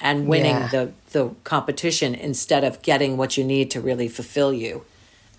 [0.00, 0.68] and winning yeah.
[0.68, 4.84] the the competition instead of getting what you need to really fulfill you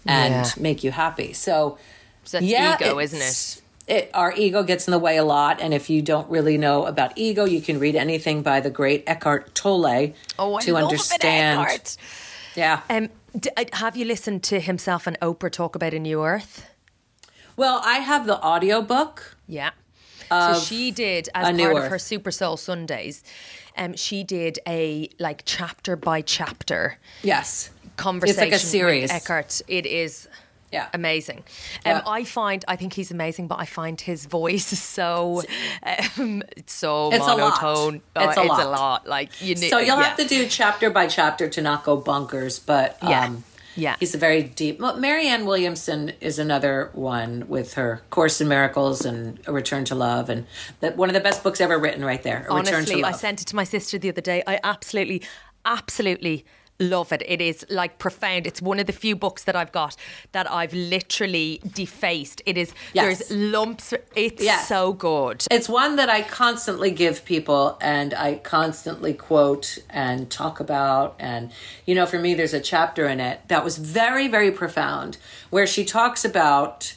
[0.06, 0.52] and yeah.
[0.62, 1.78] make you happy so,
[2.26, 5.62] so yeah, ego isn't it it, our ego gets in the way a lot.
[5.62, 9.04] And if you don't really know about ego, you can read anything by the great
[9.08, 11.97] Eckhart Tolle oh, to understand.
[12.56, 12.82] Yeah.
[12.89, 16.69] Um, d- uh, have you listened to himself and Oprah talk about a new Earth?
[17.56, 19.38] Well, I have the audio book.
[19.47, 19.71] Yeah.
[20.30, 21.86] So she did as part Earth.
[21.86, 23.23] of her Super Soul Sundays.
[23.78, 26.97] Um, she did a like chapter by chapter.
[27.23, 27.69] Yes.
[27.95, 28.43] Conversation.
[28.43, 29.10] It's like a series.
[29.12, 29.62] Eckhart.
[29.69, 30.28] It is
[30.71, 30.88] yeah.
[30.93, 31.43] Amazing.
[31.86, 35.43] Um, I find, I think he's amazing, but I find his voice so,
[35.84, 38.01] um, it's so it's monotone.
[38.15, 38.30] A lot.
[38.30, 38.65] It's, a, it's lot.
[38.65, 39.08] a lot.
[39.08, 40.03] Like you need, So you'll yeah.
[40.03, 43.34] have to do chapter by chapter to not go bunkers, but um, yeah.
[43.77, 43.95] Yeah.
[43.99, 44.80] He's a very deep.
[44.80, 50.32] Marianne Williamson is another one with her Course in Miracles and A Return to Love,
[50.32, 50.47] and
[50.80, 52.47] that one of the best books ever written, right there.
[52.49, 53.13] A Honestly, Return to Love.
[53.13, 54.41] I sent it to my sister the other day.
[54.47, 55.21] I absolutely,
[55.63, 56.43] absolutely
[56.80, 57.24] love it.
[57.26, 58.46] It is like profound.
[58.46, 59.96] It's one of the few books that I've got
[60.32, 62.42] that I've literally defaced.
[62.46, 63.20] It is Yes.
[63.28, 63.94] there's lumps.
[64.16, 64.68] It's Yes.
[64.68, 65.46] so good.
[65.50, 71.16] It's one that I constantly give people and I constantly quote and talk about.
[71.20, 71.52] And,
[71.86, 75.18] you know, for me, there's a chapter in it that was very, very profound
[75.50, 76.94] where she talks about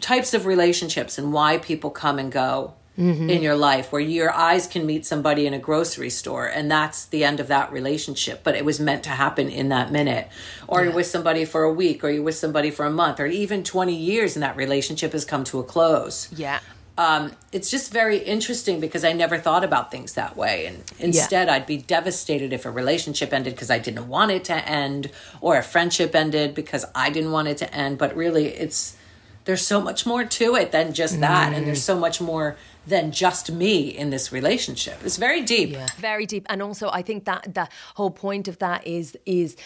[0.00, 4.68] types of relationships and why people come and go in your life where your eyes
[4.68, 8.54] can meet somebody in a grocery store and that's the end of that relationship but
[8.54, 10.28] it was meant to happen in that minute.
[10.68, 13.26] Or you're with somebody for a week or you're with somebody for a month or
[13.26, 16.28] even 20 years and that relationship has come to a close.
[16.32, 16.60] Yeah.
[16.96, 20.66] um, it's just very interesting because I never thought about things that way.
[20.66, 24.68] And instead, I'd be devastated if a relationship ended because I didn't want it to
[24.68, 27.98] end, or a friendship ended because I didn't want it to end.
[27.98, 28.96] But really, it's
[29.44, 33.12] there's so much more to it than just that, and there's so much more than
[33.12, 34.98] just me in this relationship.
[35.04, 35.76] It's very deep.
[35.98, 36.46] very deep.
[36.48, 39.56] And also i think that the whole point of that is is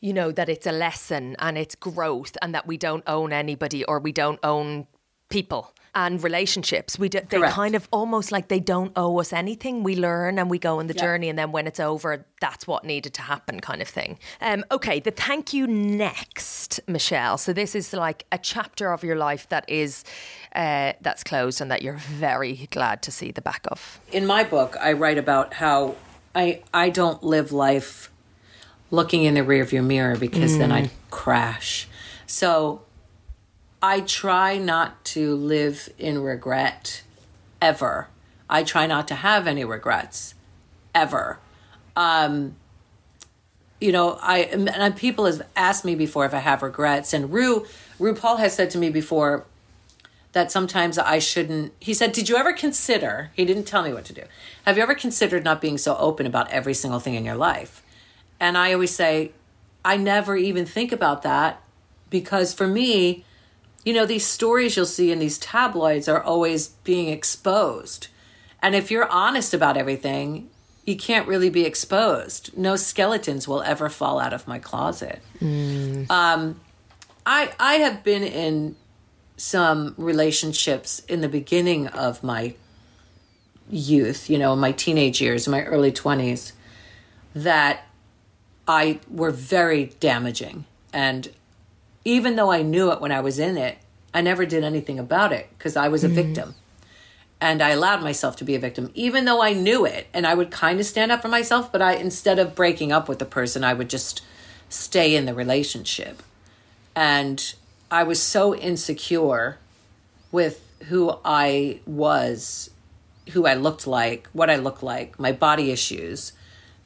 [0.00, 3.84] you know that it's a lesson and it's growth and that we don't own anybody
[3.84, 4.86] or we don't own
[5.28, 6.98] people and relationships.
[6.98, 7.54] We do, they Correct.
[7.54, 9.82] kind of almost like they don't owe us anything.
[9.82, 12.84] We learn and we go on the journey and then when it's over that's what
[12.84, 14.18] needed to happen kind of thing.
[14.40, 17.36] Um, okay the thank you next michelle.
[17.38, 20.04] So this is like a chapter of your life that is
[20.54, 24.44] uh, that's closed and that you're very glad to see the back of in my
[24.44, 25.96] book, I write about how
[26.34, 28.10] I I don't live life
[28.90, 31.88] looking in the rearview mirror because then I'd crash.
[32.26, 32.82] So
[33.82, 37.02] I try not to live in regret
[37.60, 38.08] ever.
[38.48, 40.34] I try not to have any regrets
[40.94, 41.38] ever.
[41.96, 42.56] Um,
[43.80, 47.32] you know, I and and people have asked me before if I have regrets, and
[47.32, 47.66] Rue
[47.98, 49.46] RuPaul has said to me before
[50.32, 51.72] that sometimes I shouldn't.
[51.80, 53.30] He said, Did you ever consider?
[53.34, 54.22] He didn't tell me what to do.
[54.64, 57.82] Have you ever considered not being so open about every single thing in your life?
[58.40, 59.32] And I always say,
[59.84, 61.62] I never even think about that
[62.10, 63.24] because for me,
[63.84, 68.08] you know, these stories you'll see in these tabloids are always being exposed.
[68.62, 70.48] And if you're honest about everything,
[70.84, 72.56] you can't really be exposed.
[72.56, 75.20] No skeletons will ever fall out of my closet.
[76.10, 76.60] Um,
[77.26, 78.76] I I have been in
[79.42, 82.54] some relationships in the beginning of my
[83.68, 86.52] youth, you know, my teenage years, my early 20s,
[87.34, 87.84] that
[88.68, 90.64] I were very damaging.
[90.92, 91.28] And
[92.04, 93.78] even though I knew it when I was in it,
[94.14, 96.14] I never did anything about it because I was a mm-hmm.
[96.14, 96.54] victim.
[97.40, 100.06] And I allowed myself to be a victim, even though I knew it.
[100.14, 103.08] And I would kind of stand up for myself, but I, instead of breaking up
[103.08, 104.22] with the person, I would just
[104.68, 106.22] stay in the relationship.
[106.94, 107.54] And
[107.92, 109.58] I was so insecure
[110.32, 112.70] with who I was,
[113.32, 116.32] who I looked like, what I looked like, my body issues,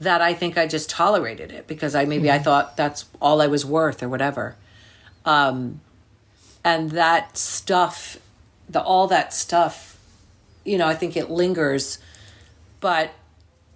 [0.01, 3.47] that I think I just tolerated it because I maybe I thought that's all I
[3.47, 4.57] was worth or whatever.
[5.25, 5.81] Um,
[6.65, 8.19] and that stuff,
[8.69, 9.99] the all that stuff,
[10.65, 11.99] you know, I think it lingers,
[12.81, 13.13] but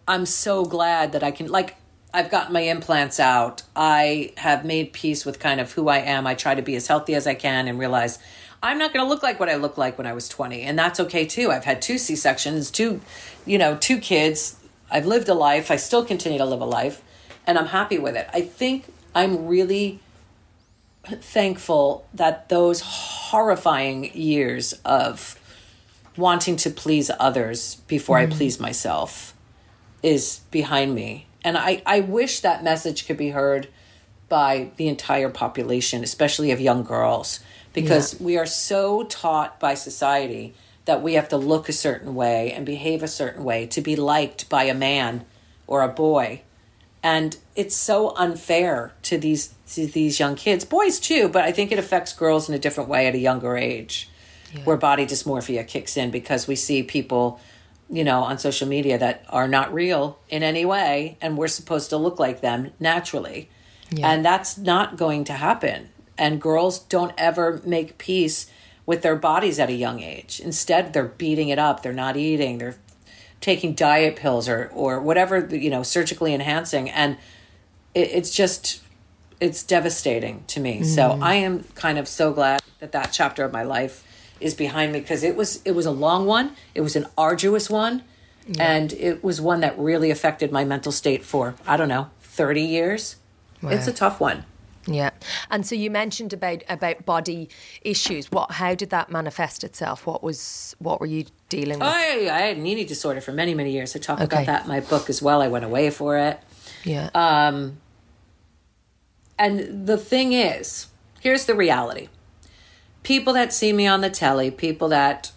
[0.09, 1.77] I'm so glad that I can like
[2.13, 3.63] I've gotten my implants out.
[3.77, 6.27] I have made peace with kind of who I am.
[6.27, 8.19] I try to be as healthy as I can and realize
[8.63, 10.79] I'm not going to look like what I looked like when I was 20, and
[10.79, 11.51] that's okay too.
[11.51, 13.01] I've had two C-sections, two,
[13.47, 14.57] you know, two kids.
[14.91, 15.71] I've lived a life.
[15.71, 17.03] I still continue to live a life,
[17.47, 18.29] and I'm happy with it.
[18.35, 20.01] I think I'm really
[21.05, 25.39] thankful that those horrifying years of
[26.17, 28.37] wanting to please others before I mm-hmm.
[28.37, 29.35] please myself
[30.03, 31.27] is behind me.
[31.45, 33.69] And I, I wish that message could be heard
[34.29, 37.41] by the entire population, especially of young girls,
[37.73, 42.53] because we are so taught by society that we have to look a certain way
[42.53, 45.25] and behave a certain way to be liked by a man
[45.67, 46.43] or a boy.
[47.03, 51.71] And it's so unfair to these to these young kids, boys too, but I think
[51.71, 54.09] it affects girls in a different way at a younger age
[54.65, 57.41] where body dysmorphia kicks in because we see people,
[57.91, 61.91] you know, on social media that are not real in any way and we're supposed
[61.91, 63.51] to look like them naturally.
[64.03, 65.89] And that's not going to happen.
[66.17, 68.49] And girls don't ever make peace
[68.87, 70.41] with their bodies at a young age.
[70.41, 72.77] Instead, they're beating it up, they're not eating, they're
[73.41, 77.17] taking diet pills or or whatever, you know, surgically enhancing and
[77.95, 78.83] it, it's just
[79.41, 80.85] it's devastating to me.
[80.85, 81.23] So mm-hmm.
[81.23, 84.07] I am kind of so glad that that chapter of my life
[84.41, 86.53] is behind me because it was it was a long one.
[86.75, 88.03] It was an arduous one,
[88.59, 92.63] and it was one that really affected my mental state for I don't know thirty
[92.63, 93.17] years.
[93.63, 94.45] It's a tough one.
[94.87, 95.11] Yeah,
[95.51, 97.51] and so you mentioned about about body
[97.83, 98.33] issues.
[98.33, 98.53] What?
[98.53, 100.07] How did that manifest itself?
[100.07, 100.75] What was?
[100.79, 101.87] What were you dealing with?
[101.89, 103.95] I I had an eating disorder for many many years.
[103.95, 104.25] I talk Okay.
[104.37, 105.43] about that in my book as well.
[105.43, 106.41] I went away for it.
[106.85, 107.11] Yeah.
[107.15, 107.77] Um,
[109.39, 110.87] and the thing is,
[111.21, 112.09] here's the reality
[113.03, 115.33] people that see me on the telly, people that,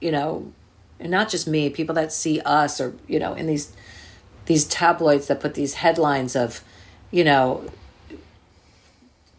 [0.00, 0.52] you know,
[0.98, 3.72] and not just me, people that see us or, you know, in these
[4.46, 6.62] these tabloids that put these headlines of,
[7.10, 7.70] you know,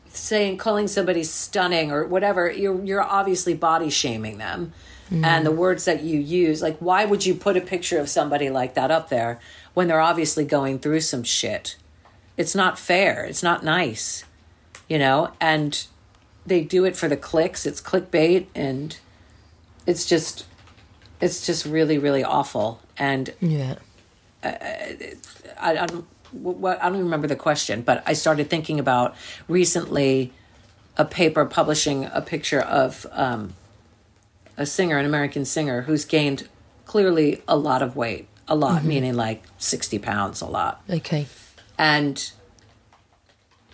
[0.09, 4.73] saying calling somebody stunning or whatever, you're you're obviously body shaming them.
[5.09, 5.23] Mm-hmm.
[5.23, 8.49] And the words that you use, like why would you put a picture of somebody
[8.49, 9.39] like that up there
[9.75, 11.77] when they're obviously going through some shit?
[12.37, 13.23] It's not fair.
[13.23, 14.25] It's not nice.
[14.89, 15.85] You know, and
[16.45, 17.65] they do it for the clicks.
[17.65, 18.97] It's clickbait and
[19.87, 20.45] it's just
[21.21, 23.75] it's just really really awful and Yeah.
[24.43, 25.15] I,
[25.59, 29.15] I don't what I don't remember the question, but I started thinking about
[29.47, 30.33] recently
[30.97, 33.53] a paper publishing a picture of um,
[34.57, 36.47] a singer, an American singer, who's gained
[36.85, 41.25] clearly a lot of weight, a lot, meaning like sixty pounds, a lot, Okay.
[41.77, 42.31] and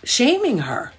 [0.04, 0.92] shaming her.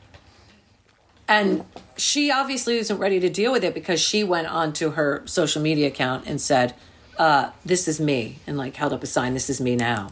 [1.27, 5.61] And she obviously isn't ready to deal with it because she went onto her social
[5.61, 6.73] media account and said,
[7.17, 10.11] uh, "This is me," and like held up a sign, "This is me now,"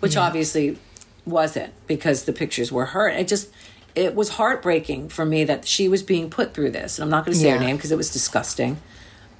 [0.00, 0.78] which obviously
[1.24, 3.08] wasn't because the pictures were her.
[3.08, 3.50] It just
[3.94, 7.24] it was heartbreaking for me that she was being put through this, and I'm not
[7.24, 8.76] going to say her name because it was disgusting.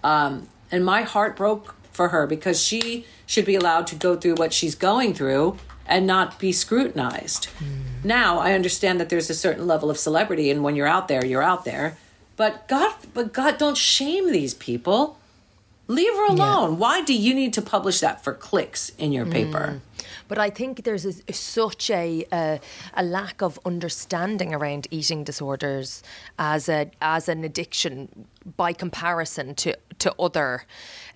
[0.02, 4.34] Um, and my heart broke for her because she should be allowed to go through
[4.36, 7.48] what she's going through and not be scrutinized.
[8.06, 11.24] Now I understand that there's a certain level of celebrity, and when you're out there,
[11.24, 11.98] you're out there.
[12.36, 15.18] But God, but God, don't shame these people.
[15.88, 16.78] Leave her alone.
[16.78, 19.80] Why do you need to publish that for clicks in your paper?
[19.80, 20.04] Mm.
[20.28, 22.60] But I think there's a, such a, a
[22.94, 26.02] a lack of understanding around eating disorders
[26.38, 30.64] as a as an addiction by comparison to to other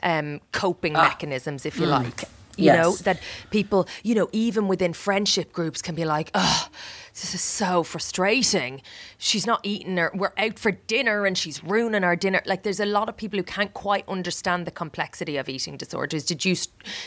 [0.03, 1.03] um, coping ah.
[1.03, 2.03] mechanisms, if you mm.
[2.03, 2.24] like.
[2.61, 2.77] You Yes.
[2.77, 3.18] know that
[3.51, 6.68] people, you know, even within friendship groups, can be like, "Oh,
[7.14, 8.83] this is so frustrating.
[9.18, 10.11] She's not eating her.
[10.14, 13.38] We're out for dinner, and she's ruining our dinner." Like, there's a lot of people
[13.38, 16.25] who can't quite understand the complexity of eating disorders.
[16.25, 16.55] Did you,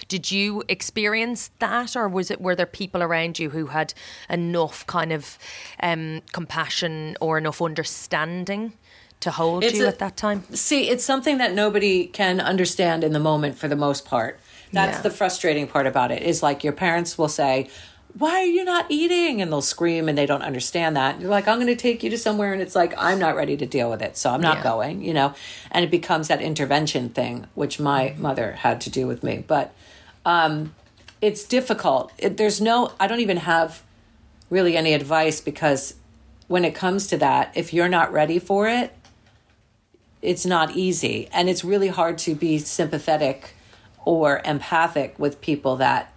[0.08, 3.94] did you experience that, or was it were there people around you who had
[4.30, 5.38] enough kind of
[5.82, 8.74] um, compassion or enough understanding
[9.20, 10.44] to hold It's you a- at that time?
[10.54, 14.40] See, it's something that nobody can understand in the moment for the most part.
[14.74, 15.02] That's Yeah.
[15.04, 16.24] the frustrating part about it.
[16.24, 17.70] Is like your parents will say,
[18.18, 21.22] "Why are you not eating?" and they'll scream and they don't understand that.
[21.22, 23.56] You're like, "I'm going to take you to somewhere," and it's like, "I'm not ready
[23.56, 24.64] to deal with it, so I'm not Yeah.
[24.64, 25.34] going." You know,
[25.72, 29.44] and it becomes that intervention thing, which my mother had to do with me.
[29.48, 29.74] But
[30.26, 30.74] um,
[31.22, 32.12] it's difficult.
[32.18, 32.92] It, there's no.
[33.00, 33.82] I don't even have
[34.50, 35.96] really any advice because
[36.48, 38.92] when it comes to that, if you're not ready for it,
[40.22, 43.56] it's not easy and it's really hard to be sympathetic
[44.06, 46.14] or empathic with people that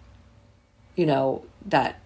[0.97, 2.01] you know that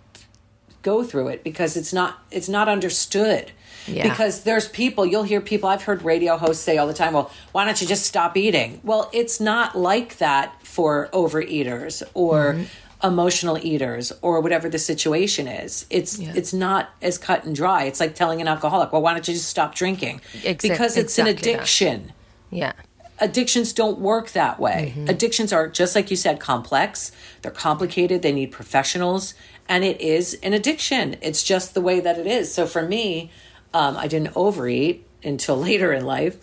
[0.83, 3.53] go through it because it's not it's not understood.
[3.87, 4.03] Yeah.
[4.09, 7.31] because there's people you'll hear people I've heard radio hosts say all the time well
[7.53, 8.81] why don't you just stop eating?
[8.85, 13.07] Well it's not like that for overeaters or mm-hmm.
[13.07, 15.87] emotional eaters or whatever the situation is.
[15.89, 17.85] It's it's not as cut and dry.
[17.85, 20.21] It's like telling an alcoholic well why don't you just stop drinking?
[20.43, 21.59] Because it's an exactly that.
[21.59, 22.13] addiction.
[22.51, 22.73] Yeah.
[23.21, 24.95] Addictions don't work that way.
[25.09, 27.13] Addictions are just like you said, complex.
[27.43, 28.23] They're complicated.
[28.23, 29.35] They need professionals,
[29.69, 31.17] and it is an addiction.
[31.21, 32.53] It's just the way that it is.
[32.53, 33.31] So for me,
[33.75, 36.37] um, I didn't overeat until later in life.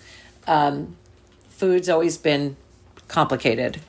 [0.48, 0.96] Um,
[1.50, 2.56] food's always been
[3.08, 3.82] complicated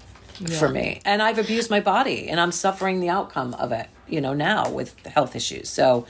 [0.58, 3.88] for me, and I've abused my body, and I'm suffering the outcome of it.
[4.08, 5.68] You know now with health issues.
[5.68, 6.06] So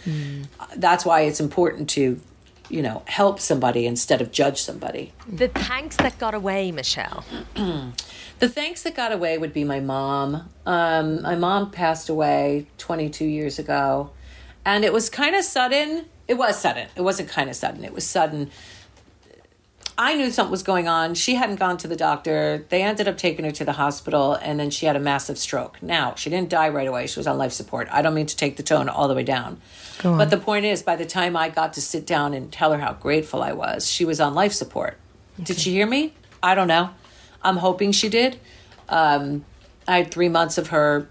[0.77, 2.21] that's why it's important to,
[2.69, 5.13] you know, help somebody instead of judge somebody.
[5.27, 7.25] The thanks that got away, Michelle.
[8.39, 10.49] The thanks that got away would be my mom.
[10.65, 14.11] Um, my mom passed away 22 years ago,
[14.65, 16.07] and it was kind of sudden.
[16.29, 16.89] It was sudden.
[16.95, 17.85] It wasn't kind of sudden.
[17.85, 18.51] It was sudden.
[20.01, 21.15] I knew something was going on.
[21.15, 22.65] She hadn't gone to the doctor.
[22.69, 25.83] They ended up taking her to the hospital, and then she had a massive stroke.
[25.83, 27.09] Now, she didn't die right away.
[27.09, 27.89] She was on life support.
[27.91, 29.61] I don't mean to take the tone all the way down.
[30.19, 32.79] But the point is, by the time I got to sit down and tell her
[32.79, 34.97] how grateful I was, she was on life support.
[35.43, 36.15] Did she hear me?
[36.43, 36.91] I don't know.
[37.43, 38.39] I'm hoping she did.
[38.89, 39.45] Um,
[39.87, 41.09] I had three months of her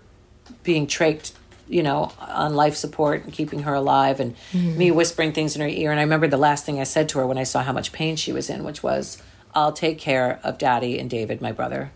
[0.64, 1.34] being trached,
[1.68, 5.68] you know, on life support and keeping her alive, and me whispering things in her
[5.68, 5.92] ear.
[5.92, 7.92] And I remember the last thing I said to her when I saw how much
[7.92, 9.22] pain she was in, which was,
[9.54, 11.92] I'll take care of Daddy and David, my brother.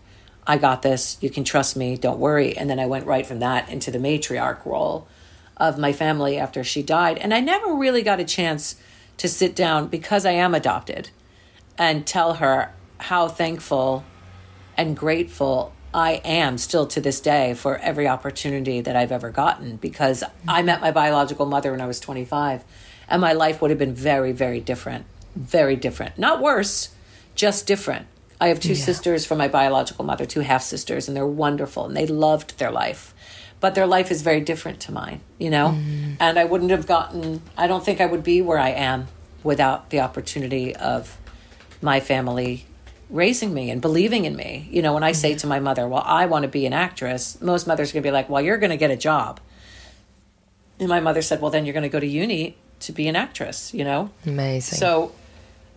[0.46, 1.18] I got this.
[1.20, 1.96] You can trust me.
[1.96, 2.56] Don't worry.
[2.56, 5.06] And then I went right from that into the matriarch role
[5.56, 7.18] of my family after she died.
[7.18, 8.76] And I never really got a chance
[9.18, 11.10] to sit down because I am adopted
[11.78, 14.04] and tell her how thankful
[14.76, 19.76] and grateful I am still to this day for every opportunity that I've ever gotten
[19.76, 22.64] because I met my biological mother when I was 25
[23.08, 25.04] and my life would have been very, very different.
[25.36, 26.18] Very different.
[26.18, 26.94] Not worse,
[27.34, 28.06] just different.
[28.40, 28.84] I have two yeah.
[28.84, 32.70] sisters from my biological mother, two half sisters, and they're wonderful and they loved their
[32.70, 33.14] life.
[33.62, 35.68] But their life is very different to mine, you know?
[35.68, 36.16] Mm.
[36.18, 39.06] And I wouldn't have gotten, I don't think I would be where I am
[39.44, 41.16] without the opportunity of
[41.80, 42.66] my family
[43.08, 44.68] raising me and believing in me.
[44.70, 47.40] You know, when I say to my mother, Well, I want to be an actress,
[47.40, 49.38] most mothers are going to be like, Well, you're going to get a job.
[50.80, 53.14] And my mother said, Well, then you're going to go to uni to be an
[53.14, 54.10] actress, you know?
[54.26, 54.76] Amazing.
[54.76, 55.14] So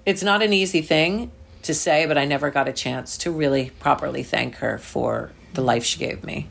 [0.07, 1.31] it's not an easy thing
[1.61, 5.61] to say, but I never got a chance to really properly thank her for the
[5.61, 6.49] life she gave me.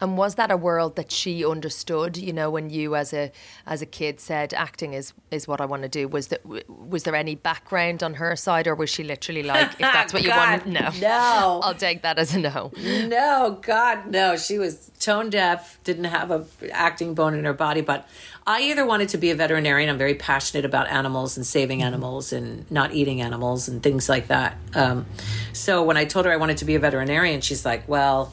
[0.00, 2.16] And was that a world that she understood?
[2.16, 3.32] You know, when you as a
[3.66, 6.06] as a kid said acting is is what I want to do.
[6.08, 9.78] Was that was there any background on her side, or was she literally like, if
[9.78, 12.72] that's what you want, no, no, I'll take that as a no.
[13.06, 14.36] No, God, no.
[14.36, 18.08] She was tone deaf, didn't have a acting bone in her body, but
[18.46, 19.90] I either wanted to be a veterinarian.
[19.90, 24.28] I'm very passionate about animals and saving animals and not eating animals and things like
[24.28, 24.56] that.
[24.74, 25.06] Um,
[25.52, 28.32] so when I told her I wanted to be a veterinarian, she's like, "Well."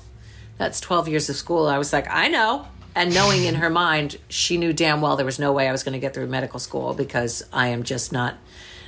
[0.57, 1.67] That's 12 years of school.
[1.67, 2.67] I was like, I know.
[2.95, 5.83] And knowing in her mind, she knew damn well there was no way I was
[5.83, 8.35] going to get through medical school because I am just not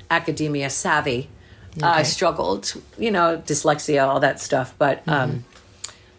[0.10, 1.30] academia savvy.
[1.78, 1.86] Okay.
[1.86, 4.74] I struggled, you know, dyslexia, all that stuff.
[4.78, 5.10] But mm-hmm.
[5.10, 5.46] um,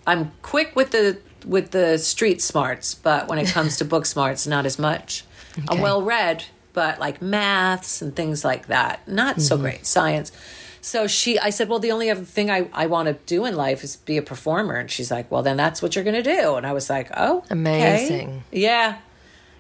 [0.07, 4.46] I'm quick with the with the street smarts, but when it comes to book smarts,
[4.46, 5.24] not as much.
[5.53, 5.66] Okay.
[5.70, 6.44] I'm well read,
[6.74, 9.42] but like maths and things like that, not mm-hmm.
[9.42, 9.86] so great.
[9.86, 10.30] Science.
[10.80, 13.56] So she, I said, well, the only other thing I, I want to do in
[13.56, 14.74] life is be a performer.
[14.74, 16.54] And she's like, well, then that's what you're going to do.
[16.54, 18.28] And I was like, oh, amazing.
[18.28, 18.60] Okay.
[18.60, 18.98] Yeah.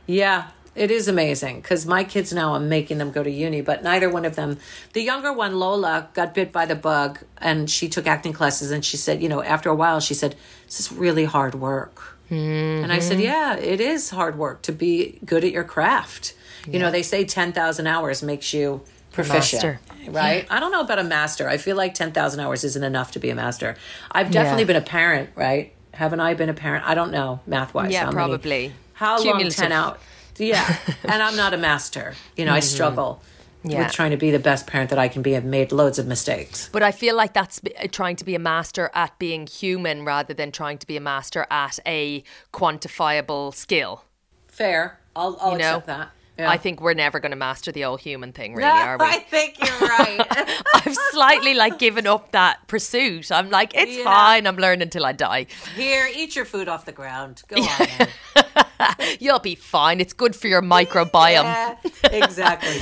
[0.06, 0.50] Yeah.
[0.74, 4.08] It is amazing because my kids now, I'm making them go to uni, but neither
[4.08, 4.58] one of them.
[4.92, 8.70] The younger one, Lola, got bit by the bug and she took acting classes.
[8.70, 12.16] And she said, you know, after a while, she said, this is really hard work.
[12.30, 12.84] Mm-hmm.
[12.84, 16.34] And I said, yeah, it is hard work to be good at your craft.
[16.66, 16.74] Yeah.
[16.74, 19.62] You know, they say 10,000 hours makes you proficient.
[19.64, 19.80] Master.
[20.12, 20.44] Right?
[20.44, 20.56] Yeah.
[20.56, 21.48] I don't know about a master.
[21.48, 23.76] I feel like 10,000 hours isn't enough to be a master.
[24.10, 24.66] I've definitely yeah.
[24.66, 25.72] been a parent, right?
[25.92, 26.86] Haven't I been a parent?
[26.86, 27.92] I don't know math wise.
[27.92, 28.68] Yeah, how probably.
[28.68, 30.00] Many, how long 10 out?
[30.38, 30.76] Yeah.
[31.04, 32.14] and I'm not a master.
[32.36, 32.56] You know, mm-hmm.
[32.56, 33.22] I struggle.
[33.64, 33.82] Yeah.
[33.82, 35.36] with trying to be the best parent that I can be.
[35.36, 36.70] I've made loads of mistakes.
[36.72, 40.52] But I feel like that's trying to be a master at being human rather than
[40.52, 44.04] trying to be a master at a quantifiable skill.
[44.46, 45.00] Fair.
[45.16, 46.10] I'll, I'll you accept that.
[46.38, 46.48] Yeah.
[46.48, 49.04] I think we're never going to master the old human thing, really, are we?
[49.08, 50.24] I think you're right.
[50.74, 53.32] I've slightly like given up that pursuit.
[53.32, 54.04] I'm like, it's yeah.
[54.04, 54.46] fine.
[54.46, 55.46] I'm learning till I die.
[55.74, 57.42] Here, eat your food off the ground.
[57.48, 58.94] Go on.
[59.18, 60.00] You'll be fine.
[60.00, 61.42] It's good for your microbiome.
[61.42, 62.78] Yeah, exactly.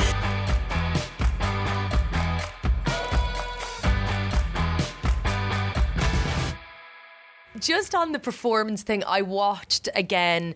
[7.59, 10.55] Just on the performance thing, I watched again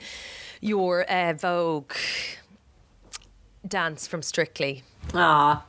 [0.61, 1.94] your uh, Vogue
[3.70, 4.82] dance from Strictly.
[5.14, 5.64] Ah.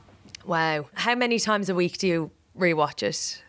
[0.45, 0.87] Wow.
[0.93, 3.41] How many times a week do you rewatch it?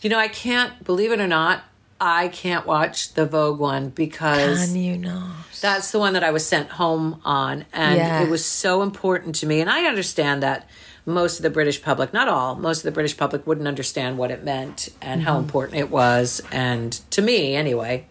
[0.00, 1.64] You know, I can't, believe it or not,
[2.00, 4.66] I can't watch the Vogue one because.
[4.66, 5.34] Can you not?
[5.60, 7.66] That's the one that I was sent home on.
[7.72, 8.22] And yeah.
[8.22, 9.60] it was so important to me.
[9.60, 10.66] And I understand that
[11.04, 14.30] most of the British public, not all, most of the British public wouldn't understand what
[14.30, 15.28] it meant and mm-hmm.
[15.28, 16.40] how important it was.
[16.50, 18.06] And to me, anyway,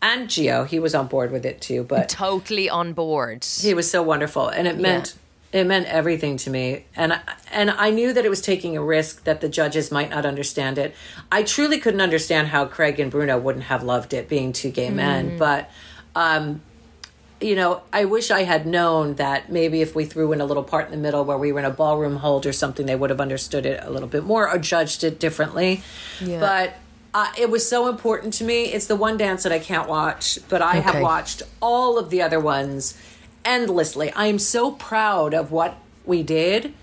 [0.00, 1.82] and Gio, he was on board with it too.
[1.82, 3.44] But totally on board.
[3.44, 5.20] He was so wonderful, and it meant yeah.
[5.54, 6.84] It meant everything to me.
[6.96, 7.20] And I,
[7.52, 10.78] and I knew that it was taking a risk that the judges might not understand
[10.78, 10.96] it.
[11.30, 14.90] I truly couldn't understand how Craig and Bruno wouldn't have loved it, being two gay
[14.90, 15.30] men.
[15.30, 15.38] Mm.
[15.38, 15.70] But
[16.16, 16.60] um,
[17.40, 20.64] you know, I wish I had known that maybe if we threw in a little
[20.64, 23.10] part in the middle where we were in a ballroom hold or something, they would
[23.10, 25.82] have understood it a little bit more or judged it differently.
[26.20, 26.40] Yeah.
[26.40, 26.74] But
[27.12, 28.64] uh, it was so important to me.
[28.64, 30.80] It's the one dance that I can't watch, but I okay.
[30.80, 32.98] have watched all of the other ones
[33.44, 34.12] endlessly.
[34.12, 36.74] I am so proud of what we did.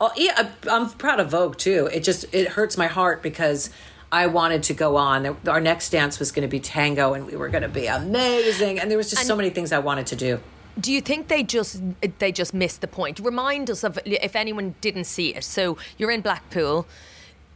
[0.00, 1.88] Oh, yeah, I'm proud of Vogue too.
[1.92, 3.70] It just it hurts my heart because
[4.10, 5.36] I wanted to go on.
[5.46, 8.78] Our next dance was going to be tango, and we were going to be amazing.
[8.78, 10.40] And there was just and so many things I wanted to do.
[10.78, 11.80] Do you think they just
[12.18, 13.20] they just missed the point?
[13.20, 15.44] Remind us of if anyone didn't see it.
[15.44, 16.86] So you're in Blackpool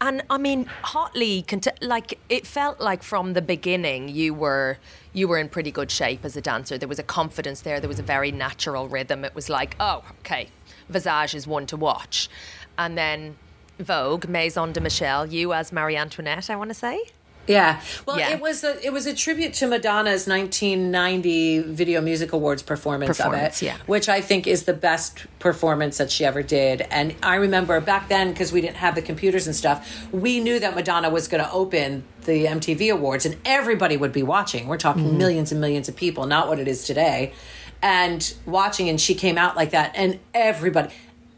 [0.01, 1.45] and I mean, hotly,
[1.81, 4.79] like it felt like from the beginning you were
[5.13, 6.79] you were in pretty good shape as a dancer.
[6.79, 7.81] There was a confidence there.
[7.81, 9.25] There was a very natural rhythm.
[9.25, 10.49] It was like, oh, okay,
[10.89, 12.29] Visage is one to watch,
[12.77, 13.37] and then
[13.79, 17.01] Vogue, Maison de Michel, you as Marie Antoinette, I want to say.
[17.49, 17.81] Yeah.
[18.07, 18.31] Well, Yeah.
[18.33, 23.57] it was a it was a tribute to Madonna's 1990 Video Music Awards performance, Performance,
[23.59, 23.77] of it, yeah.
[23.87, 26.83] which I think is the best performance that she ever did.
[26.91, 30.61] And I remember back then because we didn't have the computers and stuff, we knew
[30.61, 34.69] that Madonna was going to open the MTV Awards, and everybody would be watching.
[34.69, 35.19] We're talking Mm-hmm.
[35.19, 37.33] millions and millions of people, not what it is today.
[37.81, 40.89] And watching, and she came out like that, and everybody.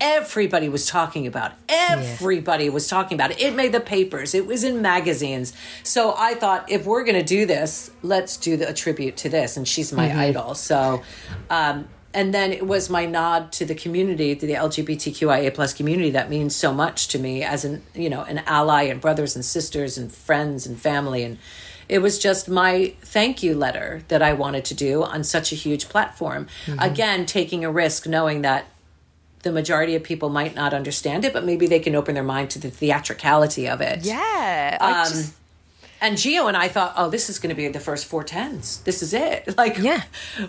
[0.00, 1.58] Everybody was talking about it.
[1.68, 3.40] Everybody was talking about it.
[3.40, 4.34] It made the papers.
[4.34, 5.52] It was in magazines.
[5.82, 9.28] So I thought, if we're going to do this, let's do the, a tribute to
[9.28, 9.56] this.
[9.56, 10.54] And she's my idol.
[10.54, 11.02] So,
[11.50, 16.10] um, and then it was my nod to the community, to the LGBTQIA plus community
[16.10, 19.44] that means so much to me as an you know an ally and brothers and
[19.44, 21.38] sisters and friends and family and
[21.90, 25.56] it was just my thank you letter that I wanted to do on such a
[25.56, 26.46] huge platform.
[26.78, 28.66] Again, taking a risk, knowing that
[29.42, 32.50] the majority of people might not understand it, but maybe they can open their mind
[32.50, 34.04] to the theatricality of it.
[34.04, 35.34] Yeah, Um, just
[36.02, 38.80] And Gio and I thought, oh, this is going to be the first four tens.
[38.84, 39.54] This is it.
[39.58, 40.02] Like, Yeah.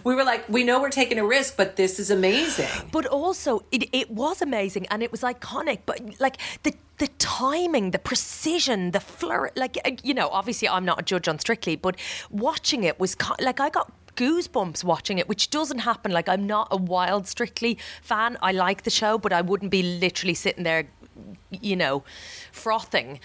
[0.05, 2.69] we were like, we know we're taking a risk, but this is amazing.
[2.91, 5.79] But also, it, it was amazing and it was iconic.
[5.85, 9.49] But like the the timing, the precision, the flurry.
[9.55, 11.95] Like uh, you know, obviously, I'm not a judge on Strictly, but
[12.29, 16.11] watching it was like I got goosebumps watching it, which doesn't happen.
[16.11, 18.37] Like I'm not a wild Strictly fan.
[18.41, 20.87] I like the show, but I wouldn't be literally sitting there,
[21.49, 22.03] you know,
[22.51, 23.19] frothing.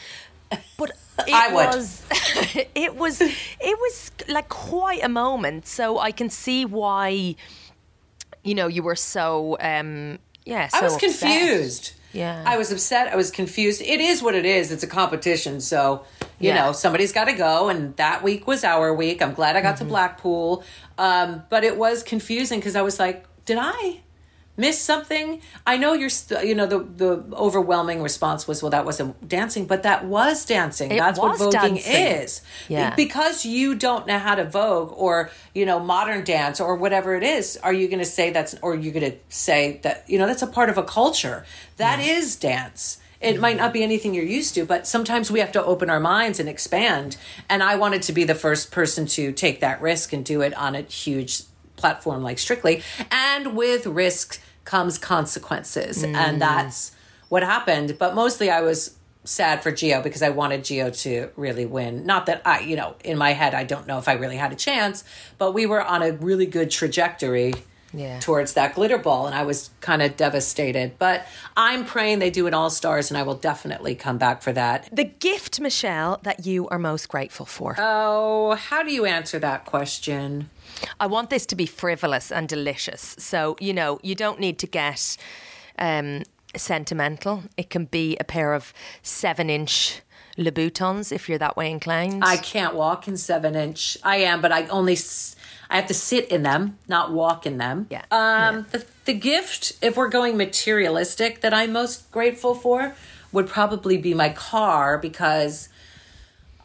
[0.79, 0.91] But
[1.27, 1.67] it I would.
[1.75, 2.03] was
[2.75, 5.67] it was it was like quite a moment.
[5.67, 7.35] So I can see why
[8.45, 11.21] you know you were so um yeah so I was upset.
[11.21, 11.93] confused.
[12.13, 12.43] Yeah.
[12.47, 13.09] I was upset.
[13.13, 13.83] I was confused.
[13.83, 14.73] It is what it is.
[14.73, 15.61] It's a competition.
[15.61, 16.05] So,
[16.39, 16.67] you Yeah.
[16.67, 17.69] know, somebody's got to go.
[17.69, 19.23] And that week was our week.
[19.23, 19.85] I'm glad I got Mm-hmm.
[19.85, 20.65] to Blackpool.
[20.99, 24.01] Um, but it was confusing because I was like, did I
[24.59, 25.43] miss something?
[25.67, 29.67] I know you're, st- you know, the, the overwhelming response was, well, that wasn't dancing,
[29.67, 30.91] but that was dancing.
[30.93, 31.95] It That's was what voguing dancing.
[32.23, 32.41] is.
[32.69, 32.95] Yeah.
[32.95, 37.23] Because you don't know how to vogue or, you know, modern dance or whatever it
[37.23, 40.27] is, are you going to say that's, or you're going to say that, you know,
[40.27, 41.45] that's a part of a culture?
[41.77, 42.99] That is dance.
[43.21, 46.01] It might not be anything you're used to, but sometimes we have to open our
[46.01, 47.17] minds and expand.
[47.49, 50.55] And I wanted to be the first person to take that risk and do it
[50.55, 51.43] on a huge
[51.77, 52.83] platform like Strictly.
[53.11, 56.03] And with risk comes consequences.
[56.03, 56.39] And mm.
[56.39, 56.93] that's
[57.29, 57.97] what happened.
[57.99, 62.07] But mostly I was sad for Gio because I wanted Gio to really win.
[62.07, 64.53] Not that I, you know, in my head, I don't know if I really had
[64.53, 65.05] a chance,
[65.39, 67.55] but we were on a really good trajectory
[67.97, 68.21] Yeah.
[68.21, 69.27] towards that glitter ball.
[69.27, 70.99] And I was kind of devastated.
[70.99, 71.27] But
[71.57, 74.89] I'm praying they do an All Stars and I will definitely come back for that.
[74.93, 79.65] the gift michelle that you are most grateful for Oh, how do you answer that
[79.65, 80.51] question?
[81.01, 84.67] i want this to be frivolous and delicious so you know you don't need to
[84.67, 85.17] get
[85.79, 86.23] um
[86.55, 88.73] sentimental it can be a pair of
[89.03, 90.03] seven inch
[90.39, 93.97] Le Louboutins if you're that way inclined I can't walk in seven inch.
[94.03, 95.35] I am, but I only s-
[95.69, 97.87] I have to sit in them, not walk in them.
[97.91, 98.05] Yeah.
[98.11, 102.95] Um, the the gift, if we're going materialistic, that I'm most grateful for
[103.33, 105.69] would probably be my car because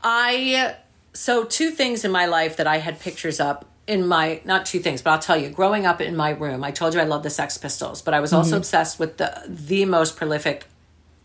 [0.03, 0.75] I
[1.13, 4.79] so two things in my life that I had pictures up in my not two
[4.79, 5.49] things, but I'll tell you.
[5.49, 8.19] Growing up in my room, I told you I love the Sex Pistols, but I
[8.19, 10.65] was also obsessed with the the most prolific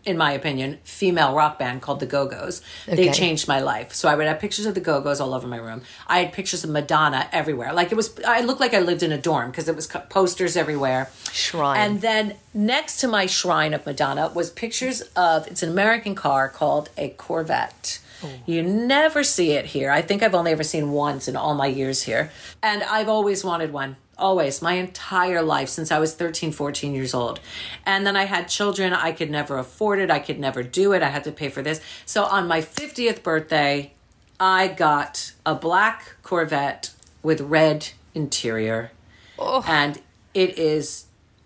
[0.07, 2.61] in my opinion, female rock band called the Go Go's.
[2.87, 3.93] They changed my life.
[3.93, 5.81] So I would have pictures of the Go Go's all over my room.
[6.07, 7.73] I had pictures of Madonna everywhere.
[7.73, 10.55] Like it was, I looked like I lived in a dorm because it was posters
[10.55, 11.11] everywhere.
[11.33, 11.77] Shrine.
[11.77, 16.47] And then next to my shrine of Madonna was pictures of, it's an American car
[16.47, 17.99] called a Corvette.
[18.23, 18.29] Oh.
[18.45, 19.91] You never see it here.
[19.91, 22.31] I think I've only ever seen once in all my years here.
[22.63, 23.97] And I've always wanted one.
[24.19, 27.39] Always, my entire life since I was 13, 14 years old.
[27.85, 28.93] And then I had children.
[28.93, 30.09] I could never afford it.
[30.09, 31.03] I could never do it.
[31.03, 31.81] I had to pay for this.
[32.05, 33.93] So on my 50th birthday,
[34.39, 38.91] I got a black Corvette with red interior.
[39.37, 39.63] Oh.
[39.67, 40.01] And
[40.33, 41.05] it is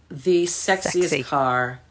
[0.10, 1.24] the sexiest Sexy.
[1.24, 1.82] car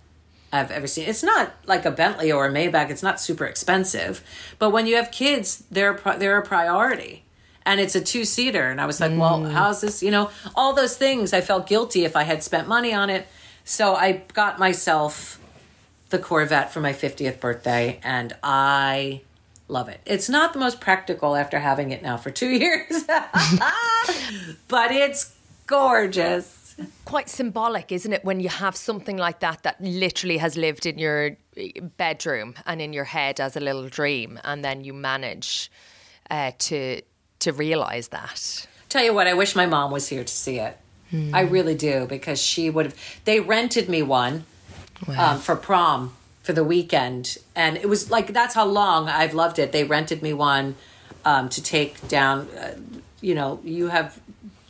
[0.53, 1.09] I've ever seen.
[1.09, 2.91] It's not like a Bentley or a Maybach.
[2.91, 4.23] It's not super expensive,
[4.59, 7.25] but when you have kids, they're they're a priority,
[7.71, 8.69] and it's a two seater.
[8.69, 10.03] And I was like, well, how's this?
[10.03, 11.33] You know, all those things.
[11.33, 13.29] I felt guilty if I had spent money on it,
[13.65, 15.39] so I got myself
[16.09, 19.21] the Corvette for my fiftieth birthday, and I
[19.69, 20.01] love it.
[20.05, 23.05] It's not the most practical after having it now for two years,
[24.67, 25.37] but it's
[25.69, 26.75] gorgeous.
[27.05, 30.99] quite symbolic, isn't it, when you have something like that that literally has lived in
[30.99, 31.37] your
[31.97, 35.71] bedroom and in your head as a little dream, and then you manage
[36.31, 37.01] uh, to
[37.41, 38.67] to realize that.
[38.89, 40.77] Tell you what, I wish my mom was here to see it.
[41.35, 42.97] I really do because she would have.
[43.25, 44.45] They rented me one
[45.19, 49.59] um, for prom for the weekend, and it was like that's how long I've loved
[49.59, 49.73] it.
[49.73, 50.77] They rented me one.
[51.25, 52.49] um, to take down.
[52.59, 52.77] Uh,
[53.21, 54.19] you know, you have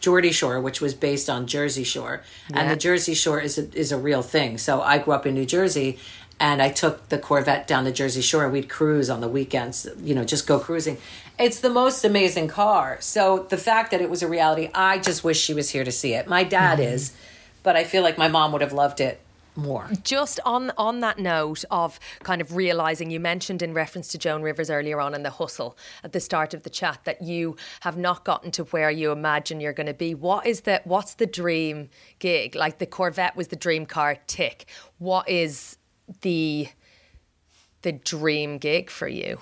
[0.01, 3.93] Geordie Shore, which was based on Jersey Shore, and the Jersey Shore is a, is
[3.93, 4.59] a real thing.
[4.59, 5.99] So I grew up in New Jersey,
[6.41, 8.49] and I took the Corvette down the Jersey Shore.
[8.49, 10.97] We'd cruise on the weekends, you know, just go cruising.
[11.41, 12.99] It's the most amazing car.
[13.01, 15.93] So the fact that it was a reality, I just wish she was here to
[15.93, 16.27] see it.
[16.27, 16.93] My dad mm-hmm.
[16.93, 17.15] is,
[17.63, 19.21] but I feel like my mom would have loved it
[19.57, 19.89] more.
[20.03, 24.43] Just on on that note of kind of realizing, you mentioned in reference to Joan
[24.43, 27.97] Rivers earlier on in the hustle at the start of the chat that you have
[27.97, 30.15] not gotten to where you imagine you're going to be.
[30.15, 31.89] What is the what's the dream
[32.19, 32.55] gig?
[32.55, 34.19] Like the Corvette was the dream car.
[34.27, 34.67] Tick.
[34.99, 35.79] What is
[36.21, 36.69] the
[37.83, 39.39] the dream gig for you?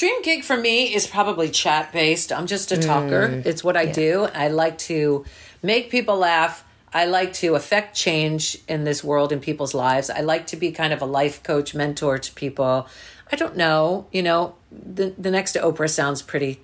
[0.00, 2.32] Dream gig for me is probably chat based.
[2.32, 3.28] I'm just a talker.
[3.28, 3.44] Mm.
[3.44, 4.30] It's what I do.
[4.34, 5.26] I like to
[5.62, 6.64] make people laugh.
[6.90, 10.08] I like to affect change in this world in people's lives.
[10.08, 12.88] I like to be kind of a life coach, mentor to people.
[13.30, 16.62] I don't know, you know, the the next to Oprah sounds pretty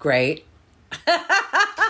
[0.00, 0.44] great.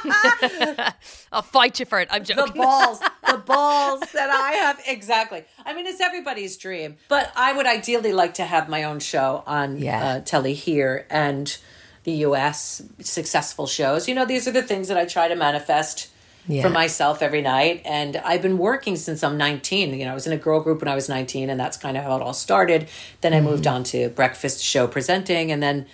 [1.33, 2.09] I'll fight you for it.
[2.11, 2.47] I'm joking.
[2.47, 4.81] the balls, the balls that I have.
[4.87, 5.45] Exactly.
[5.65, 6.97] I mean, it's everybody's dream.
[7.09, 10.05] But I would ideally like to have my own show on Yeah.
[10.05, 11.57] uh, telly here and
[12.05, 12.83] the U.S.
[13.01, 14.09] successful shows.
[14.09, 16.09] You know, these are the things that I try to manifest
[16.49, 16.63] Yeah.
[16.63, 17.83] for myself every night.
[17.85, 19.93] And I've been working since I'm 19.
[19.99, 21.97] You know, I was in a girl group when I was 19, and that's kind
[21.99, 22.89] of how it all started.
[23.21, 25.87] Then I moved on to breakfast show presenting, and then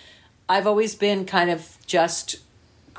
[0.47, 2.37] I've always been kind of just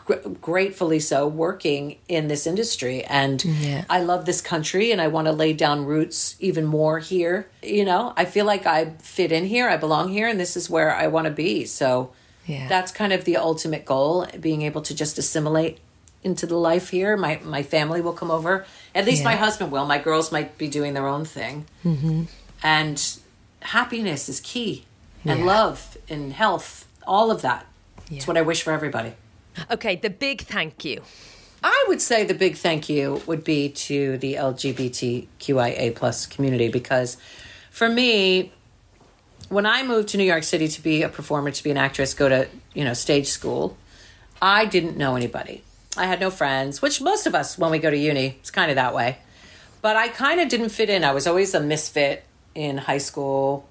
[0.09, 3.85] gr- gratefully so working in this industry and Yeah.
[3.91, 7.47] I love this country and I want to lay down roots even more here.
[7.63, 10.69] You know, I feel like I fit in here, I belong here and this is
[10.71, 11.65] where I want to be.
[11.67, 12.11] So
[12.47, 12.67] Yeah.
[12.69, 15.79] that's kind of the ultimate goal, being able to just assimilate
[16.25, 17.17] into the life here.
[17.17, 18.65] My my family will come over.
[18.95, 19.87] At least my husband will.
[19.87, 21.67] My girls might be doing their own thing.
[21.85, 22.23] Mm-hmm.
[22.63, 22.99] And
[23.63, 24.85] happiness is key.
[25.25, 27.67] And love and health, all of that.
[28.09, 28.17] Yeah.
[28.17, 29.13] It's what I wish for everybody.
[29.71, 31.03] Okay, the big thank you.
[31.63, 37.17] I would say the big thank you would be to the LGBTQIA plus community because
[37.71, 38.53] for me,
[39.49, 42.15] when I moved to New York City to be a performer, to be an actress,
[42.15, 43.77] go to, you know, stage school,
[44.41, 45.65] I didn't know anybody.
[45.97, 48.71] I had no friends, which most of us when we go to uni, it's kind
[48.71, 49.19] of that way.
[49.83, 51.03] But I kind of didn't fit in.
[51.03, 53.69] I was always a misfit in high school.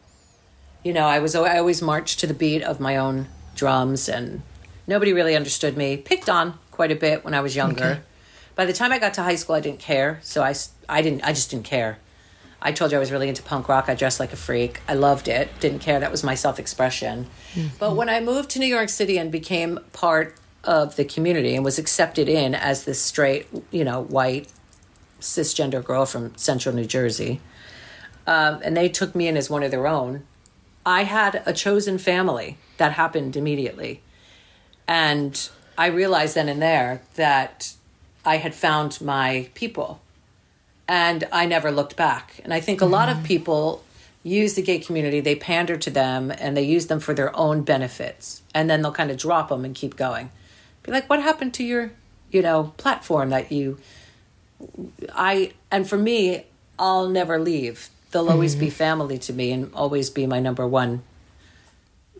[0.83, 4.41] You know, I was I always marched to the beat of my own drums and
[4.87, 5.97] nobody really understood me.
[5.97, 8.03] Picked on quite a bit when I was younger.
[8.55, 10.19] By the time I got to high school, I didn't care.
[10.23, 10.55] So I,
[10.89, 11.99] I didn't I just didn't care.
[12.61, 13.87] I told you I was really into punk rock.
[13.87, 14.81] I dressed like a freak.
[14.87, 15.49] I loved it.
[15.59, 15.99] Didn't care.
[15.99, 17.27] That was my self expression.
[17.79, 21.63] But when I moved to New York City and became part of the community and
[21.63, 24.51] was accepted in as this straight, you know, white
[25.21, 27.41] cisgender girl from central New Jersey,
[28.25, 30.25] um, and they took me in as one of their own,
[30.85, 34.01] I had a chosen family that happened immediately.
[34.87, 37.73] And I realized then and there that
[38.25, 40.01] I had found my people
[40.87, 42.39] and I never looked back.
[42.43, 43.25] And I think a lot of mm-hmm.
[43.25, 43.83] people
[44.23, 47.63] use the gay community, they pander to them and they use them for their own
[47.63, 48.41] benefits.
[48.53, 50.29] And then they'll kind of drop them and keep going.
[50.83, 51.91] Be like, what happened to your,
[52.31, 53.77] you know, platform that you
[55.13, 56.45] I and for me,
[56.79, 57.89] I'll never leave.
[58.11, 58.75] They'll always be mm-hmm.
[58.75, 61.03] family to me and always be my number one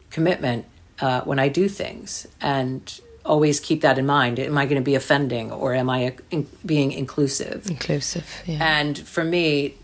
[0.10, 0.66] commitment
[1.00, 2.28] uh, when I do things.
[2.42, 4.40] And always keep that in mind.
[4.40, 7.70] Am I going to be offending or am I in, being inclusive?
[7.70, 8.26] Inclusive.
[8.46, 8.58] Yeah.
[8.62, 9.76] And for me,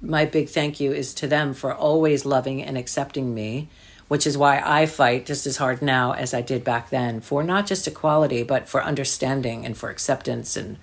[0.00, 3.68] my big thank you is to them for always loving and accepting me,
[4.08, 7.42] which is why I fight just as hard now as I did back then for
[7.42, 10.76] not just equality, but for understanding and for acceptance and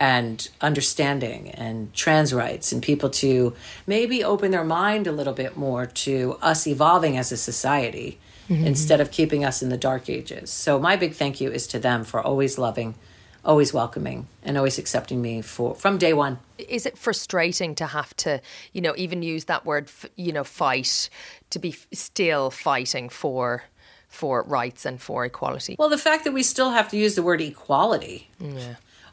[0.00, 3.54] and understanding and trans rights and people to
[3.86, 8.18] maybe open their mind a little bit more to us evolving as a society
[8.48, 8.66] Mm-hmm.
[8.66, 10.50] instead of keeping us in the dark ages.
[10.50, 12.96] So my big thank you is to them for always loving,
[13.44, 16.38] always welcoming and always accepting me for from day 1.
[16.58, 18.40] is it frustrating to have to,
[18.72, 21.08] you know, even use that word, you know, fight,
[21.50, 23.62] to be still fighting for
[24.08, 25.76] for rights and for equality?
[25.78, 28.28] Well, the fact that we still have to use the word equality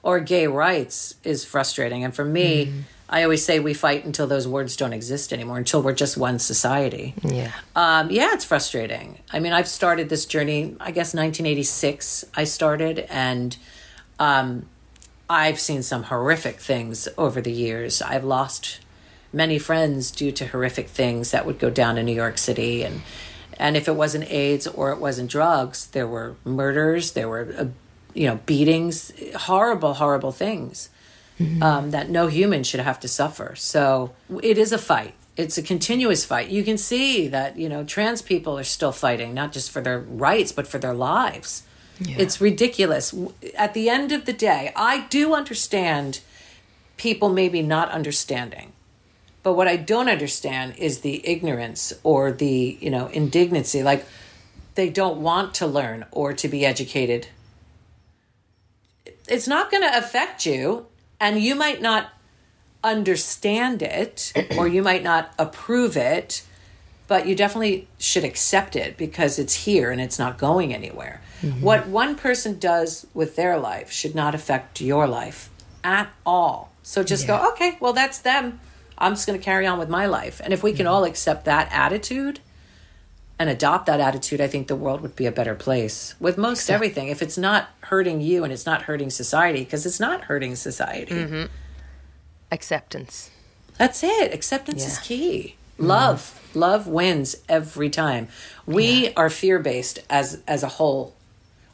[0.04, 2.04] or gay rights is frustrating.
[2.04, 2.80] And for me, mm-hmm.
[3.12, 6.38] I always say we fight until those words don't exist anymore, until we're just one
[6.38, 7.16] society.
[7.24, 7.52] Yeah.
[7.76, 9.20] Um, yeah, it's frustrating.
[9.34, 13.58] I mean, I've started this journey, I guess 1986, I started, and
[14.20, 14.68] um,
[15.28, 18.04] I've seen some horrific things over the years.
[18.04, 18.80] I've lost
[19.34, 22.84] many friends due to horrific things that would go down in New York City.
[22.84, 23.02] And,
[23.58, 27.66] and if it wasn't AIDS or it wasn't drugs, there were murders, there were, uh,
[28.14, 30.90] you know, beatings, horrible, horrible things
[31.62, 33.56] um, that no human should have to suffer.
[33.56, 34.12] So
[34.44, 35.14] it is a fight.
[35.40, 36.50] it's a continuous fight.
[36.50, 40.00] You can see that, you know, trans people are still fighting, not just for their
[40.00, 41.64] rights, but for their lives.
[42.02, 42.18] Yeah.
[42.20, 43.16] It's ridiculous.
[43.58, 46.20] At the end of the day, I do understand
[46.98, 48.74] people maybe not understanding.
[49.42, 53.82] But what I don't understand is the ignorance or the, you know, indignancy.
[53.82, 54.06] Like
[54.76, 57.28] they don't want to learn or to be educated.
[59.30, 60.88] It's not going to affect you,
[61.20, 62.12] and you might not
[62.84, 66.44] understand it or you might not approve it,
[67.08, 71.22] but you definitely should accept it because it's here and it's not going anywhere.
[71.42, 71.62] Mm-hmm.
[71.62, 75.50] What one person does with their life should not affect your life
[75.84, 76.72] at all.
[76.84, 77.40] So just yeah.
[77.40, 78.60] go, okay, well, that's them.
[78.98, 80.42] I'm just going to carry on with my life.
[80.44, 80.94] And if we can mm-hmm.
[80.94, 82.40] all accept that attitude
[83.40, 86.60] and adopt that attitude, I think the world would be a better place with most
[86.60, 86.76] exactly.
[86.76, 87.08] everything.
[87.08, 91.16] If it's not hurting you and it's not hurting society, because it's not hurting society.
[91.16, 91.46] Mm-hmm.
[92.52, 93.32] Acceptance.
[93.78, 94.34] That's it.
[94.34, 94.88] Acceptance yeah.
[94.88, 95.56] is key.
[95.78, 96.20] Love.
[96.20, 96.60] Mm-hmm.
[96.60, 98.28] Love wins every time.
[98.66, 99.12] We yeah.
[99.16, 101.16] are fear based as as a whole.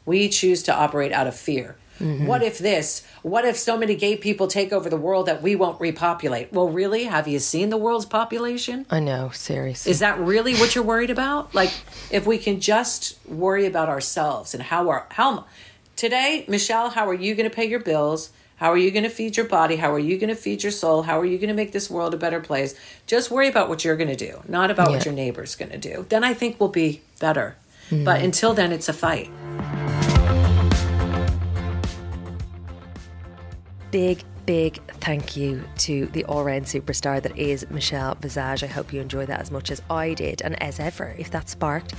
[0.04, 1.74] We choose to operate out of fear.
[2.00, 2.26] Mm-hmm.
[2.26, 3.02] What if this?
[3.22, 6.52] What if so many gay people take over the world that we won't repopulate?
[6.52, 7.04] Well, really?
[7.04, 8.86] Have you seen the world's population?
[8.90, 9.90] I know, seriously.
[9.90, 11.54] Is that really what you're worried about?
[11.54, 11.72] Like,
[12.10, 15.46] if we can just worry about ourselves and how our how
[15.96, 18.30] today, Michelle, how are you going to pay your bills?
[18.56, 19.76] How are you going to feed your body?
[19.76, 21.02] How are you going to feed your soul?
[21.02, 22.74] How are you going to make this world a better place?
[23.06, 24.96] Just worry about what you're going to do, not about yeah.
[24.96, 26.06] what your neighbor's going to do.
[26.08, 27.56] Then I think we'll be better.
[27.90, 28.04] Mm-hmm.
[28.04, 29.30] But until then, it's a fight.
[33.96, 38.62] Big, big thank you to the all round superstar that is Michelle Visage.
[38.62, 40.42] I hope you enjoyed that as much as I did.
[40.42, 41.94] And as ever, if that sparked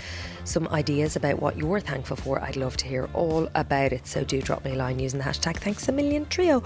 [0.47, 4.07] some ideas about what you're thankful for, I'd love to hear all about it.
[4.07, 6.63] So do drop me a line using the hashtag thanks a million trio.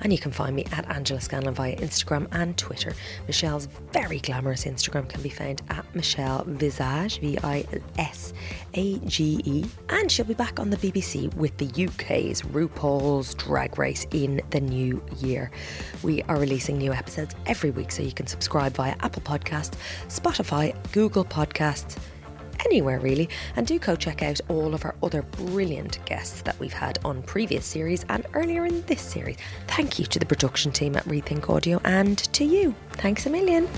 [0.00, 2.94] And you can find me at Angela Scanlon via Instagram and Twitter.
[3.26, 7.64] Michelle's very glamorous Instagram can be found at Michelle Visage, V I
[7.98, 8.32] S
[8.74, 9.64] A G E.
[9.88, 14.60] And she'll be back on the BBC with the UK's RuPaul's Drag Race in the
[14.60, 15.50] new year.
[16.02, 19.74] We are releasing new episodes every week, so you can subscribe via Apple Podcasts,
[20.08, 21.98] Spotify, Google Podcasts
[22.64, 23.28] anywhere really.
[23.56, 27.22] And do go check out all of our other brilliant guests that we've had on
[27.22, 29.36] previous series and earlier in this series.
[29.68, 32.74] Thank you to the production team at Rethink Audio and to you.
[32.92, 33.68] Thanks a million.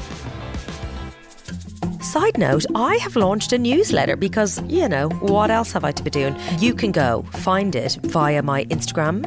[2.01, 6.03] Side note, I have launched a newsletter because, you know, what else have I to
[6.03, 6.37] be doing?
[6.59, 9.25] You can go find it via my Instagram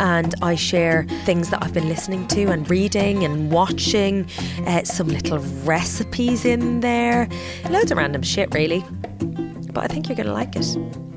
[0.00, 4.28] and I share things that I've been listening to and reading and watching,
[4.66, 7.28] uh, some little recipes in there,
[7.70, 8.84] loads of random shit, really.
[9.72, 11.09] But I think you're going to like it.